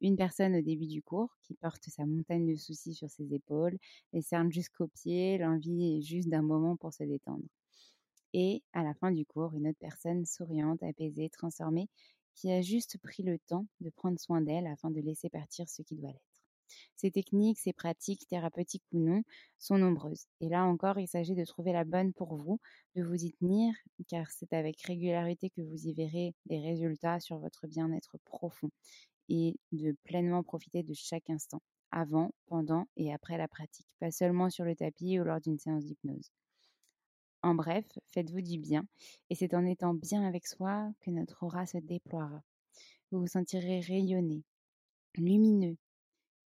Une 0.00 0.16
personne 0.16 0.54
au 0.56 0.62
début 0.62 0.86
du 0.86 1.02
cours 1.02 1.36
qui 1.42 1.54
porte 1.54 1.84
sa 1.88 2.04
montagne 2.06 2.46
de 2.46 2.56
soucis 2.56 2.94
sur 2.94 3.10
ses 3.10 3.32
épaules, 3.34 3.78
les 4.12 4.22
cernes 4.22 4.52
jusqu'aux 4.52 4.88
pieds, 4.88 5.38
l'envie 5.38 6.02
juste 6.02 6.28
d'un 6.28 6.42
moment 6.42 6.76
pour 6.76 6.92
se 6.92 7.04
détendre. 7.04 7.44
Et 8.34 8.62
à 8.72 8.84
la 8.84 8.94
fin 8.94 9.10
du 9.10 9.26
cours, 9.26 9.54
une 9.54 9.66
autre 9.66 9.80
personne 9.80 10.24
souriante, 10.26 10.80
apaisée, 10.84 11.28
transformée, 11.28 11.88
qui 12.34 12.52
a 12.52 12.62
juste 12.62 12.98
pris 12.98 13.24
le 13.24 13.40
temps 13.40 13.66
de 13.80 13.90
prendre 13.90 14.20
soin 14.20 14.40
d'elle 14.42 14.68
afin 14.68 14.90
de 14.92 15.00
laisser 15.00 15.28
partir 15.28 15.68
ce 15.68 15.82
qui 15.82 15.96
doit 15.96 16.12
l'être. 16.12 16.35
Ces 16.96 17.10
techniques, 17.10 17.58
ces 17.58 17.72
pratiques, 17.72 18.26
thérapeutiques 18.28 18.84
ou 18.92 18.98
non, 18.98 19.22
sont 19.58 19.78
nombreuses. 19.78 20.26
Et 20.40 20.48
là 20.48 20.64
encore, 20.64 20.98
il 20.98 21.08
s'agit 21.08 21.34
de 21.34 21.44
trouver 21.44 21.72
la 21.72 21.84
bonne 21.84 22.12
pour 22.12 22.36
vous, 22.36 22.60
de 22.94 23.02
vous 23.02 23.24
y 23.24 23.32
tenir, 23.32 23.74
car 24.08 24.30
c'est 24.30 24.52
avec 24.52 24.80
régularité 24.82 25.50
que 25.50 25.60
vous 25.60 25.86
y 25.86 25.92
verrez 25.92 26.34
des 26.46 26.60
résultats 26.60 27.20
sur 27.20 27.38
votre 27.38 27.66
bien-être 27.66 28.18
profond 28.24 28.70
et 29.28 29.56
de 29.72 29.96
pleinement 30.04 30.42
profiter 30.42 30.82
de 30.82 30.94
chaque 30.94 31.30
instant, 31.30 31.62
avant, 31.90 32.30
pendant 32.46 32.86
et 32.96 33.12
après 33.12 33.38
la 33.38 33.48
pratique, 33.48 33.88
pas 33.98 34.10
seulement 34.10 34.50
sur 34.50 34.64
le 34.64 34.76
tapis 34.76 35.18
ou 35.18 35.24
lors 35.24 35.40
d'une 35.40 35.58
séance 35.58 35.84
d'hypnose. 35.84 36.30
En 37.42 37.54
bref, 37.54 37.86
faites-vous 38.08 38.40
du 38.40 38.58
bien, 38.58 38.86
et 39.30 39.34
c'est 39.34 39.54
en 39.54 39.64
étant 39.66 39.94
bien 39.94 40.24
avec 40.24 40.46
soi 40.46 40.92
que 41.00 41.10
notre 41.10 41.44
aura 41.44 41.66
se 41.66 41.78
déploiera. 41.78 42.42
Vous 43.10 43.20
vous 43.20 43.26
sentirez 43.28 43.80
rayonné, 43.80 44.42
lumineux, 45.14 45.76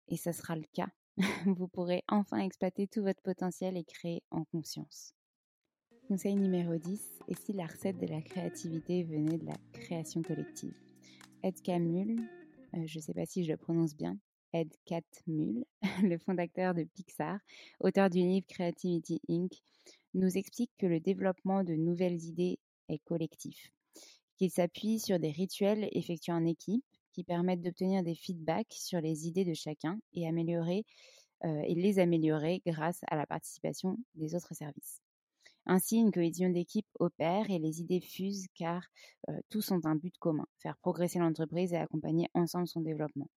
et 0.09 0.17
ce 0.17 0.33
sera 0.33 0.57
le 0.57 0.67
cas. 0.73 0.89
vous 1.47 1.69
pourrez 1.69 2.03
enfin 2.09 2.39
exploiter 2.39 2.87
tout 2.87 3.03
votre 3.03 3.23
potentiel 3.23 3.77
et 3.77 3.85
créer 3.85 4.23
en 4.31 4.45
conscience. 4.45 5.15
Conseil 6.07 6.37
numéro 6.37 6.77
10, 6.77 7.21
et 7.29 7.35
si 7.35 7.53
la 7.53 7.67
recette 7.67 7.99
de 7.99 8.07
la 8.07 8.23
créativité 8.23 9.05
venait 9.05 9.37
de 9.37 9.47
la 9.47 9.57
création 9.73 10.23
collective? 10.23 10.75
Ed 11.43 11.61
Camul, 11.63 12.21
euh, 12.75 12.87
je 12.87 12.99
ne 12.99 13.03
sais 13.03 13.15
pas 13.15 13.27
si 13.27 13.45
je 13.45 13.51
le 13.51 13.57
prononce 13.57 13.95
bien, 13.95 14.19
Ed 14.53 14.73
Catmull, 14.87 15.65
le 16.03 16.19
fondateur 16.19 16.75
de 16.75 16.85
Pixar, 16.85 17.39
auteur 17.81 18.09
du 18.09 18.19
livre 18.19 18.47
Creativity 18.47 19.21
Inc., 19.29 19.53
nous 20.15 20.39
explique 20.39 20.73
que 20.79 20.87
le 20.87 21.01
développement 21.01 21.65
de 21.65 21.75
nouvelles 21.75 22.25
idées 22.25 22.59
est 22.89 23.05
collectif, 23.05 23.71
qu'il 24.37 24.51
s'appuie 24.51 24.99
sur 24.99 25.19
des 25.19 25.31
rituels 25.31 25.89
effectués 25.93 26.33
en 26.33 26.47
équipe 26.47 26.85
qui 27.19 27.25
permettent 27.25 27.63
d'obtenir 27.63 28.05
des 28.05 28.15
feedbacks 28.15 28.75
sur 28.75 29.01
les 29.01 29.27
idées 29.27 29.45
de 29.45 29.53
chacun 29.53 29.99
et, 30.13 30.29
améliorer, 30.29 30.85
et 31.43 31.75
les 31.75 31.99
améliorer 31.99 32.63
grâce 32.65 33.01
à 33.09 33.17
la 33.17 33.27
participation 33.27 33.97
des 34.15 34.37
autres 34.37 34.55
services. 34.55 35.01
Ainsi, 35.67 35.97
une 35.97 36.13
cohésion 36.13 36.49
d'équipe 36.49 36.87
opère 37.01 37.51
et 37.51 37.59
les 37.59 37.81
idées 37.81 38.01
fusent 38.01 38.47
car 38.55 38.87
tous 39.49 39.73
ont 39.73 39.81
un 39.83 39.97
but 39.97 40.17
commun, 40.19 40.47
faire 40.59 40.77
progresser 40.77 41.19
l'entreprise 41.19 41.73
et 41.73 41.77
accompagner 41.79 42.29
ensemble 42.35 42.69
son 42.69 42.83
développement. 42.83 43.29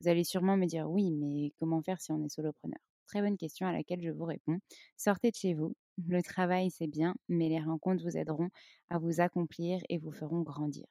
Vous 0.00 0.08
allez 0.08 0.24
sûrement 0.24 0.56
me 0.56 0.66
dire 0.66 0.90
oui, 0.90 1.12
mais 1.12 1.52
comment 1.60 1.80
faire 1.80 2.00
si 2.00 2.10
on 2.10 2.20
est 2.24 2.28
solopreneur? 2.28 2.80
Très 3.06 3.22
bonne 3.22 3.36
question 3.36 3.68
à 3.68 3.72
laquelle 3.72 4.02
je 4.02 4.10
vous 4.10 4.24
réponds. 4.24 4.58
Sortez 4.96 5.30
de 5.30 5.36
chez 5.36 5.54
vous. 5.54 5.76
Le 6.08 6.24
travail, 6.24 6.72
c'est 6.72 6.88
bien, 6.88 7.14
mais 7.28 7.48
les 7.48 7.60
rencontres 7.60 8.02
vous 8.02 8.16
aideront 8.16 8.48
à 8.90 8.98
vous 8.98 9.20
accomplir 9.20 9.80
et 9.88 9.98
vous 9.98 10.10
feront 10.10 10.40
grandir. 10.40 10.86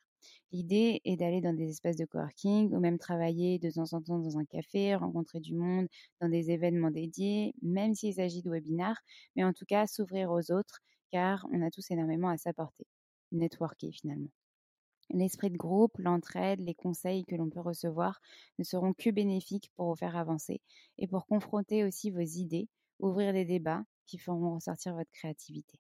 L'idée 0.52 1.02
est 1.06 1.18
d'aller 1.18 1.42
dans 1.42 1.54
des 1.54 1.70
espaces 1.70 1.96
de 1.98 2.06
coworking 2.06 2.74
ou 2.74 2.80
même 2.80 2.98
travailler 2.98 3.60
de 3.60 3.70
temps 3.70 3.94
en 3.94 4.02
temps 4.02 4.20
dans 4.20 4.38
un 4.38 4.46
café, 4.46 4.96
rencontrer 4.96 5.40
du 5.40 5.54
monde 5.56 5.88
dans 6.22 6.30
des 6.30 6.52
événements 6.52 6.92
dédiés, 6.92 7.54
même 7.62 7.94
s'il 7.96 8.14
s'agit 8.14 8.42
de 8.42 8.50
webinars, 8.50 9.00
mais 9.36 9.44
en 9.44 9.54
tout 9.54 9.66
cas 9.66 9.88
s'ouvrir 9.88 10.32
aux 10.32 10.52
autres 10.52 10.80
car 11.12 11.46
on 11.54 11.62
a 11.62 11.72
tous 11.72 11.90
énormément 11.92 12.30
à 12.30 12.38
s'apporter. 12.38 12.86
Networker 13.32 13.92
finalement. 13.92 14.30
L'esprit 15.10 15.50
de 15.52 15.58
groupe, 15.58 15.98
l'entraide, 15.98 16.62
les 16.62 16.74
conseils 16.74 17.26
que 17.26 17.36
l'on 17.36 17.50
peut 17.50 17.60
recevoir 17.60 18.22
ne 18.58 18.64
seront 18.64 18.94
que 18.94 19.10
bénéfiques 19.10 19.70
pour 19.76 19.88
vous 19.90 19.96
faire 19.98 20.16
avancer 20.16 20.62
et 20.98 21.08
pour 21.08 21.26
confronter 21.26 21.84
aussi 21.84 22.10
vos 22.12 22.20
idées, 22.22 22.70
ouvrir 23.00 23.34
des 23.34 23.46
débats 23.46 23.84
qui 24.06 24.18
feront 24.18 24.56
ressortir 24.56 24.96
votre 24.96 25.12
créativité. 25.12 25.80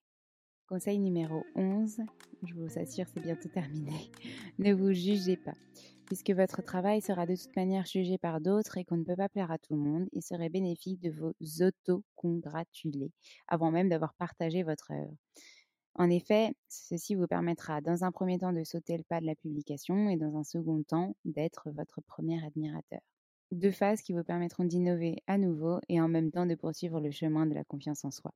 Conseil 0.67 0.99
numéro 0.99 1.45
11, 1.55 2.01
je 2.43 2.53
vous 2.53 2.77
assure 2.77 3.05
c'est 3.13 3.21
bientôt 3.21 3.47
terminé, 3.47 4.11
ne 4.59 4.73
vous 4.73 4.91
jugez 4.91 5.37
pas. 5.37 5.53
Puisque 6.07 6.31
votre 6.31 6.61
travail 6.61 7.01
sera 7.01 7.25
de 7.25 7.37
toute 7.37 7.55
manière 7.55 7.85
jugé 7.85 8.17
par 8.17 8.41
d'autres 8.41 8.77
et 8.77 8.83
qu'on 8.83 8.97
ne 8.97 9.05
peut 9.05 9.15
pas 9.15 9.29
plaire 9.29 9.49
à 9.49 9.59
tout 9.59 9.75
le 9.75 9.79
monde, 9.79 10.09
il 10.11 10.21
serait 10.21 10.49
bénéfique 10.49 10.99
de 10.99 11.09
vous 11.09 11.33
auto-congratuler 11.63 13.11
avant 13.47 13.71
même 13.71 13.87
d'avoir 13.87 14.13
partagé 14.15 14.63
votre 14.63 14.91
œuvre. 14.91 15.15
En 15.95 16.09
effet, 16.09 16.53
ceci 16.67 17.15
vous 17.15 17.27
permettra 17.27 17.79
dans 17.79 18.03
un 18.03 18.11
premier 18.11 18.37
temps 18.37 18.51
de 18.51 18.65
sauter 18.65 18.97
le 18.97 19.03
pas 19.03 19.21
de 19.21 19.25
la 19.25 19.35
publication 19.35 20.09
et 20.09 20.17
dans 20.17 20.35
un 20.35 20.43
second 20.43 20.83
temps 20.83 21.15
d'être 21.23 21.71
votre 21.71 22.01
premier 22.01 22.45
admirateur. 22.45 22.99
Deux 23.51 23.71
phases 23.71 24.01
qui 24.01 24.11
vous 24.11 24.23
permettront 24.23 24.65
d'innover 24.65 25.23
à 25.25 25.37
nouveau 25.37 25.79
et 25.87 26.01
en 26.01 26.09
même 26.09 26.31
temps 26.31 26.45
de 26.45 26.55
poursuivre 26.55 26.99
le 26.99 27.11
chemin 27.11 27.45
de 27.45 27.53
la 27.53 27.63
confiance 27.63 28.03
en 28.03 28.11
soi. 28.11 28.33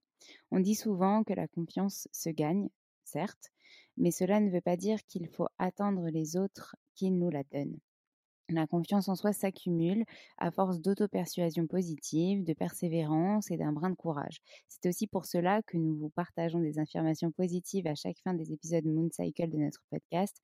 On 0.52 0.60
dit 0.60 0.76
souvent 0.76 1.24
que 1.24 1.34
la 1.34 1.48
confiance 1.48 2.08
se 2.14 2.30
gagne, 2.30 2.70
certes, 3.04 3.52
mais 3.98 4.12
cela 4.12 4.40
ne 4.40 4.50
veut 4.50 4.62
pas 4.62 4.78
dire 4.78 5.04
qu'il 5.08 5.28
faut 5.28 5.48
attendre 5.60 6.08
les 6.10 6.38
autres 6.38 6.78
qu'ils 6.96 7.18
nous 7.18 7.30
la 7.30 7.44
donnent. 7.52 7.80
La 8.48 8.68
confiance 8.68 9.08
en 9.10 9.16
soi 9.16 9.34
s'accumule 9.34 10.04
à 10.38 10.52
force 10.52 10.82
d'auto-persuasion 10.82 11.68
positive, 11.68 12.44
de 12.44 12.54
persévérance 12.54 13.50
et 13.52 13.58
d'un 13.58 13.72
brin 13.72 13.90
de 13.90 13.96
courage. 13.96 14.40
C'est 14.68 14.88
aussi 14.88 15.08
pour 15.08 15.26
cela 15.26 15.62
que 15.64 15.78
nous 15.78 15.96
vous 15.96 16.10
partageons 16.10 16.60
des 16.60 16.80
affirmations 16.80 17.32
positives 17.32 17.88
à 17.88 17.96
chaque 17.96 18.20
fin 18.24 18.34
des 18.34 18.52
épisodes 18.52 18.86
Moon 18.86 19.10
Cycle 19.12 19.50
de 19.50 19.58
notre 19.58 19.84
podcast 19.90 20.36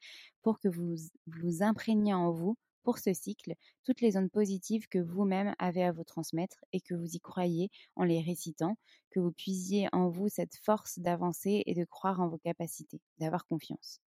pour 0.41 0.59
que 0.59 0.69
vous 0.69 0.95
vous 1.27 1.63
imprégniez 1.63 2.13
en 2.13 2.31
vous 2.31 2.57
pour 2.87 2.99
ce 2.99 3.11
cycle 3.11 3.53
toutes 3.83 3.99
les 3.99 4.15
ondes 4.15 4.31
positives 4.31 4.87
que 4.87 4.97
vous-même 4.97 5.53
avez 5.59 5.83
à 5.83 5.91
vous 5.91 6.05
transmettre 6.05 6.63
et 6.71 6.79
que 6.79 6.95
vous 6.95 7.17
y 7.17 7.19
croyez 7.19 7.69
en 7.97 8.05
les 8.05 8.21
récitant, 8.21 8.77
que 9.09 9.19
vous 9.19 9.33
puisiez 9.33 9.89
en 9.91 10.07
vous 10.07 10.29
cette 10.29 10.55
force 10.55 10.97
d'avancer 10.97 11.63
et 11.65 11.73
de 11.73 11.83
croire 11.83 12.21
en 12.21 12.29
vos 12.29 12.37
capacités, 12.37 13.01
d'avoir 13.17 13.45
confiance. 13.45 13.99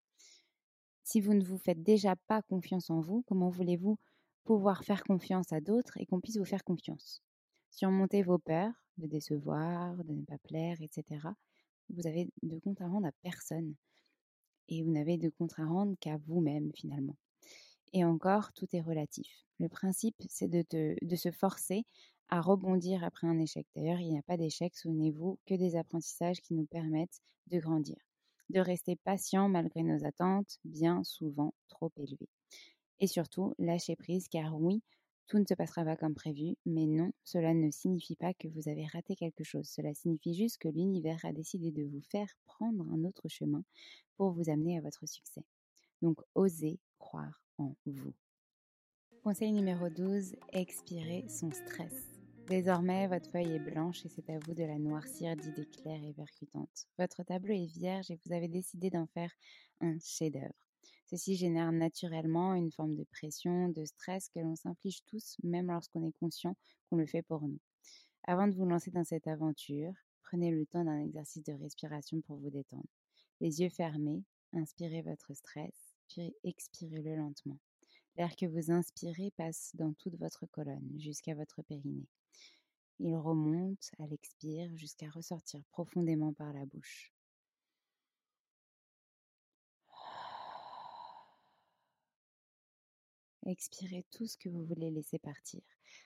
Si 1.04 1.20
vous 1.20 1.34
ne 1.34 1.44
vous 1.44 1.58
faites 1.58 1.82
déjà 1.82 2.16
pas 2.26 2.40
confiance 2.40 2.88
en 2.88 3.00
vous, 3.00 3.22
comment 3.26 3.50
voulez-vous 3.50 3.98
pouvoir 4.44 4.82
faire 4.82 5.04
confiance 5.04 5.52
à 5.52 5.60
d'autres 5.60 5.98
et 5.98 6.06
qu'on 6.06 6.22
puisse 6.22 6.38
vous 6.38 6.46
faire 6.46 6.64
confiance? 6.64 7.22
Surmonter 7.70 8.22
vos 8.22 8.38
peurs 8.38 8.72
de 8.96 9.06
décevoir, 9.06 9.94
de 10.04 10.14
ne 10.14 10.24
pas 10.24 10.38
plaire, 10.38 10.80
etc. 10.80 11.04
Vous 11.90 12.06
avez 12.06 12.30
de 12.42 12.58
compte 12.58 12.80
à 12.80 12.88
rendre 12.88 13.08
à 13.08 13.12
personne. 13.22 13.74
Et 14.70 14.82
vous 14.82 14.90
n'avez 14.90 15.18
de 15.18 15.28
compte 15.28 15.58
à 15.58 15.66
rendre 15.66 15.96
qu'à 16.00 16.16
vous-même 16.26 16.72
finalement. 16.72 17.18
Et 17.92 18.04
encore, 18.04 18.52
tout 18.52 18.68
est 18.72 18.80
relatif. 18.80 19.26
Le 19.58 19.68
principe, 19.68 20.16
c'est 20.28 20.48
de, 20.48 21.16
se 21.16 21.30
forcer 21.30 21.84
à 22.28 22.40
rebondir 22.40 23.02
après 23.04 23.26
un 23.26 23.38
échec. 23.38 23.66
D'ailleurs, 23.74 24.00
il 24.00 24.10
n'y 24.10 24.18
a 24.18 24.22
pas 24.22 24.36
d'échec, 24.36 24.76
souvenez-vous, 24.76 25.38
que 25.46 25.54
des 25.54 25.76
apprentissages 25.76 26.40
qui 26.40 26.54
nous 26.54 26.66
permettent 26.66 27.20
de 27.48 27.58
grandir. 27.58 27.96
De 28.48 28.60
rester 28.60 28.96
patient 28.96 29.48
malgré 29.48 29.82
nos 29.82 30.04
attentes, 30.04 30.58
bien 30.64 31.02
souvent 31.02 31.52
trop 31.68 31.90
élevées. 31.96 32.28
Et 33.00 33.06
surtout, 33.06 33.54
lâcher 33.58 33.96
prise, 33.96 34.28
car 34.28 34.56
oui, 34.60 34.82
tout 35.26 35.38
ne 35.38 35.44
se 35.44 35.54
passera 35.54 35.84
pas 35.84 35.96
comme 35.96 36.14
prévu, 36.14 36.56
mais 36.66 36.86
non, 36.86 37.12
cela 37.24 37.54
ne 37.54 37.70
signifie 37.70 38.16
pas 38.16 38.34
que 38.34 38.48
vous 38.48 38.68
avez 38.68 38.86
raté 38.86 39.14
quelque 39.14 39.44
chose. 39.44 39.68
Cela 39.68 39.94
signifie 39.94 40.34
juste 40.34 40.58
que 40.58 40.68
l'univers 40.68 41.24
a 41.24 41.32
décidé 41.32 41.70
de 41.70 41.84
vous 41.84 42.02
faire 42.02 42.28
prendre 42.46 42.84
un 42.90 43.04
autre 43.04 43.28
chemin 43.28 43.62
pour 44.16 44.32
vous 44.32 44.50
amener 44.50 44.78
à 44.78 44.80
votre 44.80 45.06
succès. 45.06 45.44
Donc, 46.02 46.18
osez 46.34 46.78
croire 46.98 47.40
vous. 47.86 48.14
Conseil 49.22 49.52
numéro 49.52 49.88
12, 49.88 50.34
expirez 50.52 51.26
son 51.28 51.50
stress. 51.50 52.20
Désormais, 52.48 53.06
votre 53.06 53.30
feuille 53.30 53.52
est 53.52 53.58
blanche 53.58 54.04
et 54.04 54.08
c'est 54.08 54.28
à 54.30 54.38
vous 54.38 54.54
de 54.54 54.64
la 54.64 54.78
noircir 54.78 55.36
d'idées 55.36 55.68
claires 55.68 56.02
et 56.02 56.14
percutantes. 56.14 56.86
Votre 56.98 57.22
tableau 57.22 57.52
est 57.52 57.66
vierge 57.66 58.10
et 58.10 58.18
vous 58.24 58.32
avez 58.32 58.48
décidé 58.48 58.90
d'en 58.90 59.06
faire 59.06 59.30
un 59.80 59.98
chef-d'œuvre. 60.00 60.66
Ceci 61.06 61.36
génère 61.36 61.70
naturellement 61.72 62.54
une 62.54 62.72
forme 62.72 62.94
de 62.94 63.04
pression, 63.04 63.68
de 63.68 63.84
stress 63.84 64.28
que 64.28 64.40
l'on 64.40 64.56
s'inflige 64.56 65.04
tous, 65.06 65.36
même 65.42 65.66
lorsqu'on 65.66 66.06
est 66.06 66.18
conscient 66.18 66.56
qu'on 66.88 66.96
le 66.96 67.06
fait 67.06 67.22
pour 67.22 67.42
nous. 67.42 67.60
Avant 68.24 68.48
de 68.48 68.54
vous 68.54 68.66
lancer 68.66 68.90
dans 68.90 69.04
cette 69.04 69.26
aventure, 69.26 69.92
prenez 70.22 70.50
le 70.50 70.66
temps 70.66 70.84
d'un 70.84 71.00
exercice 71.00 71.44
de 71.44 71.52
respiration 71.52 72.20
pour 72.22 72.38
vous 72.38 72.50
détendre. 72.50 72.88
Les 73.40 73.60
yeux 73.60 73.70
fermés, 73.70 74.24
inspirez 74.52 75.02
votre 75.02 75.34
stress 75.34 75.89
expirez-le 76.44 77.16
lentement. 77.16 77.58
L'air 78.16 78.34
que 78.36 78.46
vous 78.46 78.70
inspirez 78.70 79.32
passe 79.36 79.72
dans 79.74 79.92
toute 79.94 80.14
votre 80.16 80.46
colonne 80.46 80.92
jusqu'à 80.98 81.34
votre 81.34 81.62
périnée. 81.62 82.06
Il 82.98 83.16
remonte 83.16 83.90
à 83.98 84.06
l'expire 84.06 84.74
jusqu'à 84.76 85.08
ressortir 85.10 85.62
profondément 85.70 86.32
par 86.34 86.52
la 86.52 86.66
bouche. 86.66 87.14
Expirez 93.46 94.04
tout 94.10 94.26
ce 94.26 94.36
que 94.36 94.50
vous 94.50 94.64
voulez 94.64 94.90
laisser 94.90 95.18
partir. 95.18 95.62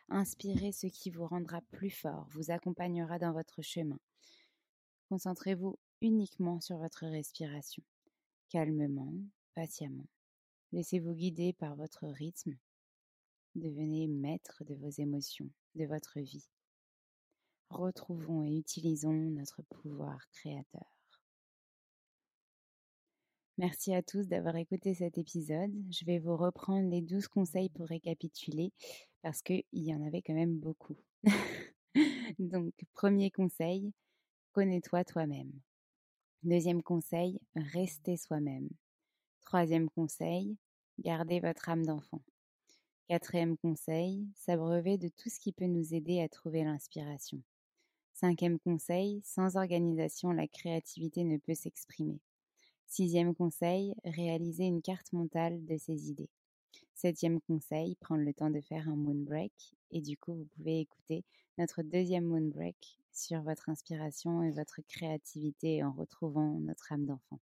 Inspirez 0.08 0.72
ce 0.72 0.86
qui 0.86 1.10
vous 1.10 1.26
rendra 1.26 1.60
plus 1.72 1.90
fort, 1.90 2.28
vous 2.30 2.50
accompagnera 2.50 3.18
dans 3.18 3.32
votre 3.32 3.62
chemin. 3.62 3.98
Concentrez-vous 5.08 5.78
uniquement 6.00 6.60
sur 6.60 6.78
votre 6.78 7.06
respiration, 7.06 7.82
calmement, 8.50 9.12
patiemment. 9.54 10.06
Laissez-vous 10.72 11.14
guider 11.14 11.52
par 11.52 11.76
votre 11.76 12.06
rythme. 12.06 12.56
Devenez 13.54 14.08
maître 14.08 14.64
de 14.64 14.74
vos 14.74 14.90
émotions, 14.90 15.50
de 15.76 15.84
votre 15.86 16.20
vie. 16.20 16.48
Retrouvons 17.70 18.44
et 18.44 18.56
utilisons 18.56 19.12
notre 19.12 19.62
pouvoir 19.62 20.18
créateur. 20.32 20.94
Merci 23.56 23.94
à 23.94 24.02
tous 24.02 24.26
d'avoir 24.26 24.56
écouté 24.56 24.94
cet 24.94 25.16
épisode. 25.16 25.72
Je 25.88 26.04
vais 26.04 26.18
vous 26.18 26.36
reprendre 26.36 26.90
les 26.90 27.02
12 27.02 27.28
conseils 27.28 27.68
pour 27.68 27.86
récapituler 27.86 28.72
parce 29.22 29.42
qu'il 29.42 29.62
y 29.72 29.94
en 29.94 30.04
avait 30.04 30.22
quand 30.22 30.34
même 30.34 30.58
beaucoup. 30.58 30.96
Donc, 32.40 32.72
premier 32.94 33.30
conseil, 33.30 33.92
connais-toi 34.52 35.04
toi-même. 35.04 35.52
Deuxième 36.42 36.82
conseil, 36.82 37.40
restez 37.54 38.16
soi-même. 38.16 38.68
Troisième 39.44 39.90
conseil, 39.90 40.56
gardez 40.98 41.40
votre 41.40 41.68
âme 41.68 41.84
d'enfant. 41.84 42.22
Quatrième 43.08 43.58
conseil, 43.58 44.26
s'abreuver 44.34 44.96
de 44.96 45.08
tout 45.08 45.28
ce 45.28 45.38
qui 45.38 45.52
peut 45.52 45.66
nous 45.66 45.92
aider 45.94 46.20
à 46.22 46.28
trouver 46.28 46.64
l'inspiration. 46.64 47.42
Cinquième 48.14 48.58
conseil, 48.58 49.20
sans 49.22 49.56
organisation, 49.56 50.32
la 50.32 50.48
créativité 50.48 51.24
ne 51.24 51.36
peut 51.36 51.54
s'exprimer. 51.54 52.20
Sixième 52.86 53.34
conseil, 53.34 53.94
réaliser 54.04 54.64
une 54.64 54.80
carte 54.80 55.12
mentale 55.12 55.64
de 55.66 55.76
ses 55.76 56.10
idées. 56.10 56.30
Septième 56.94 57.40
conseil, 57.42 57.96
prendre 57.96 58.22
le 58.22 58.32
temps 58.32 58.50
de 58.50 58.60
faire 58.60 58.88
un 58.88 58.96
moon 58.96 59.14
break. 59.14 59.52
Et 59.90 60.00
du 60.00 60.16
coup, 60.16 60.34
vous 60.34 60.48
pouvez 60.56 60.80
écouter 60.80 61.24
notre 61.58 61.82
deuxième 61.82 62.24
moon 62.24 62.48
break 62.48 62.98
sur 63.12 63.42
votre 63.42 63.68
inspiration 63.68 64.42
et 64.42 64.52
votre 64.52 64.80
créativité 64.88 65.84
en 65.84 65.92
retrouvant 65.92 66.58
notre 66.60 66.92
âme 66.92 67.04
d'enfant. 67.04 67.40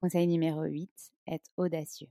Conseil 0.00 0.28
numéro 0.28 0.62
8, 0.62 0.90
être 1.26 1.50
audacieux. 1.56 2.10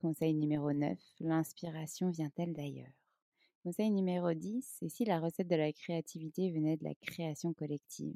Conseil 0.00 0.34
numéro 0.34 0.72
9, 0.72 0.98
l'inspiration 1.20 2.10
vient-elle 2.10 2.52
d'ailleurs? 2.52 2.92
Conseil 3.64 3.90
numéro 3.90 4.32
10, 4.32 4.78
et 4.82 4.88
si 4.88 5.04
la 5.04 5.18
recette 5.18 5.48
de 5.48 5.56
la 5.56 5.72
créativité 5.72 6.52
venait 6.52 6.76
de 6.76 6.84
la 6.84 6.94
création 6.94 7.52
collective 7.52 8.14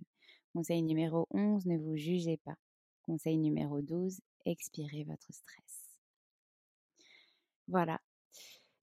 Conseil 0.55 0.83
numéro 0.83 1.29
11, 1.31 1.67
ne 1.67 1.79
vous 1.79 1.97
jugez 1.97 2.37
pas. 2.37 2.57
Conseil 3.03 3.39
numéro 3.39 3.83
12, 3.83 4.21
expirez 4.45 5.05
votre 5.05 5.33
stress. 5.33 5.99
Voilà. 7.69 8.01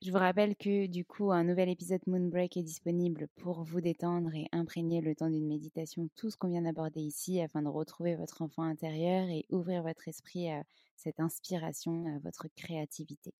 Je 0.01 0.11
vous 0.11 0.17
rappelle 0.17 0.55
que 0.55 0.87
du 0.87 1.05
coup, 1.05 1.31
un 1.31 1.43
nouvel 1.43 1.69
épisode 1.69 2.01
Moonbreak 2.07 2.57
est 2.57 2.63
disponible 2.63 3.27
pour 3.35 3.63
vous 3.63 3.79
détendre 3.79 4.33
et 4.33 4.47
imprégner 4.51 5.01
le 5.01 5.13
temps 5.13 5.29
d'une 5.29 5.47
méditation 5.47 6.09
tout 6.15 6.31
ce 6.31 6.37
qu'on 6.37 6.47
vient 6.49 6.63
d'aborder 6.63 7.01
ici 7.01 7.41
afin 7.41 7.61
de 7.61 7.67
retrouver 7.67 8.15
votre 8.15 8.41
enfant 8.41 8.63
intérieur 8.63 9.27
et 9.29 9.45
ouvrir 9.51 9.83
votre 9.83 10.07
esprit 10.07 10.49
à 10.49 10.63
cette 10.95 11.19
inspiration, 11.19 12.07
à 12.15 12.17
votre 12.19 12.47
créativité. 12.55 13.33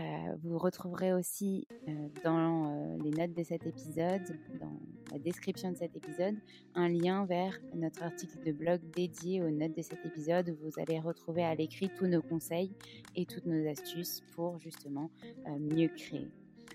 Euh, 0.00 0.36
vous 0.42 0.56
retrouverez 0.56 1.12
aussi 1.12 1.66
euh, 1.88 2.08
dans 2.24 2.70
euh, 2.70 2.96
les 3.02 3.10
notes 3.10 3.34
de 3.34 3.42
cet 3.42 3.66
épisode, 3.66 4.22
dans 4.58 4.80
la 5.12 5.18
description 5.18 5.72
de 5.72 5.76
cet 5.76 5.94
épisode, 5.94 6.36
un 6.74 6.88
lien 6.88 7.26
vers 7.26 7.58
notre 7.74 8.02
article 8.02 8.42
de 8.44 8.52
blog 8.52 8.80
dédié 8.94 9.42
aux 9.42 9.50
notes 9.50 9.76
de 9.76 9.82
cet 9.82 10.04
épisode 10.06 10.48
où 10.48 10.68
vous 10.70 10.80
allez 10.80 11.00
retrouver 11.00 11.44
à 11.44 11.54
l'écrit 11.54 11.90
tous 11.90 12.06
nos 12.06 12.22
conseils 12.22 12.72
et 13.14 13.26
toutes 13.26 13.46
nos 13.46 13.68
astuces 13.68 14.22
pour 14.34 14.58
justement 14.58 15.10
mieux 15.58 15.88
créer. 15.88 16.30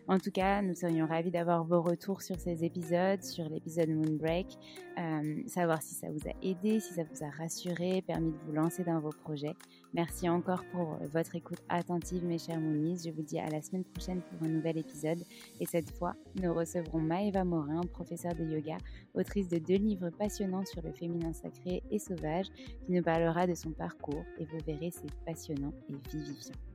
En 0.07 0.19
tout 0.19 0.29
cas, 0.29 0.61
nous 0.61 0.75
serions 0.75 1.07
ravis 1.07 1.31
d'avoir 1.31 1.63
vos 1.63 1.81
retours 1.81 2.21
sur 2.21 2.39
ces 2.39 2.63
épisodes, 2.63 3.23
sur 3.23 3.49
l'épisode 3.49 3.89
Moonbreak, 3.89 4.45
euh, 4.99 5.41
savoir 5.47 5.81
si 5.81 5.95
ça 5.95 6.07
vous 6.11 6.29
a 6.29 6.33
aidé, 6.43 6.79
si 6.79 6.93
ça 6.93 7.03
vous 7.03 7.23
a 7.23 7.29
rassuré, 7.31 8.03
permis 8.03 8.31
de 8.31 8.37
vous 8.45 8.51
lancer 8.51 8.83
dans 8.83 8.99
vos 8.99 9.09
projets. 9.09 9.55
Merci 9.95 10.29
encore 10.29 10.63
pour 10.71 10.99
votre 11.11 11.35
écoute 11.35 11.57
attentive, 11.69 12.23
mes 12.23 12.37
chers 12.37 12.59
Moonies. 12.59 13.01
Je 13.03 13.09
vous 13.09 13.23
dis 13.23 13.39
à 13.39 13.49
la 13.49 13.63
semaine 13.63 13.83
prochaine 13.83 14.21
pour 14.21 14.47
un 14.47 14.51
nouvel 14.51 14.77
épisode. 14.77 15.23
Et 15.59 15.65
cette 15.65 15.89
fois, 15.89 16.13
nous 16.35 16.53
recevrons 16.53 16.99
Maëva 16.99 17.43
Morin, 17.43 17.81
professeure 17.91 18.35
de 18.35 18.43
yoga, 18.43 18.77
autrice 19.15 19.49
de 19.49 19.57
deux 19.57 19.77
livres 19.77 20.11
passionnants 20.11 20.65
sur 20.65 20.83
le 20.83 20.91
féminin 20.91 21.33
sacré 21.33 21.81
et 21.89 21.97
sauvage, 21.97 22.45
qui 22.85 22.91
nous 22.91 23.01
parlera 23.01 23.47
de 23.47 23.55
son 23.55 23.71
parcours. 23.71 24.23
Et 24.37 24.45
vous 24.45 24.59
verrez, 24.67 24.91
c'est 24.91 25.11
passionnant 25.25 25.73
et 25.89 25.95
vivifiant. 26.11 26.74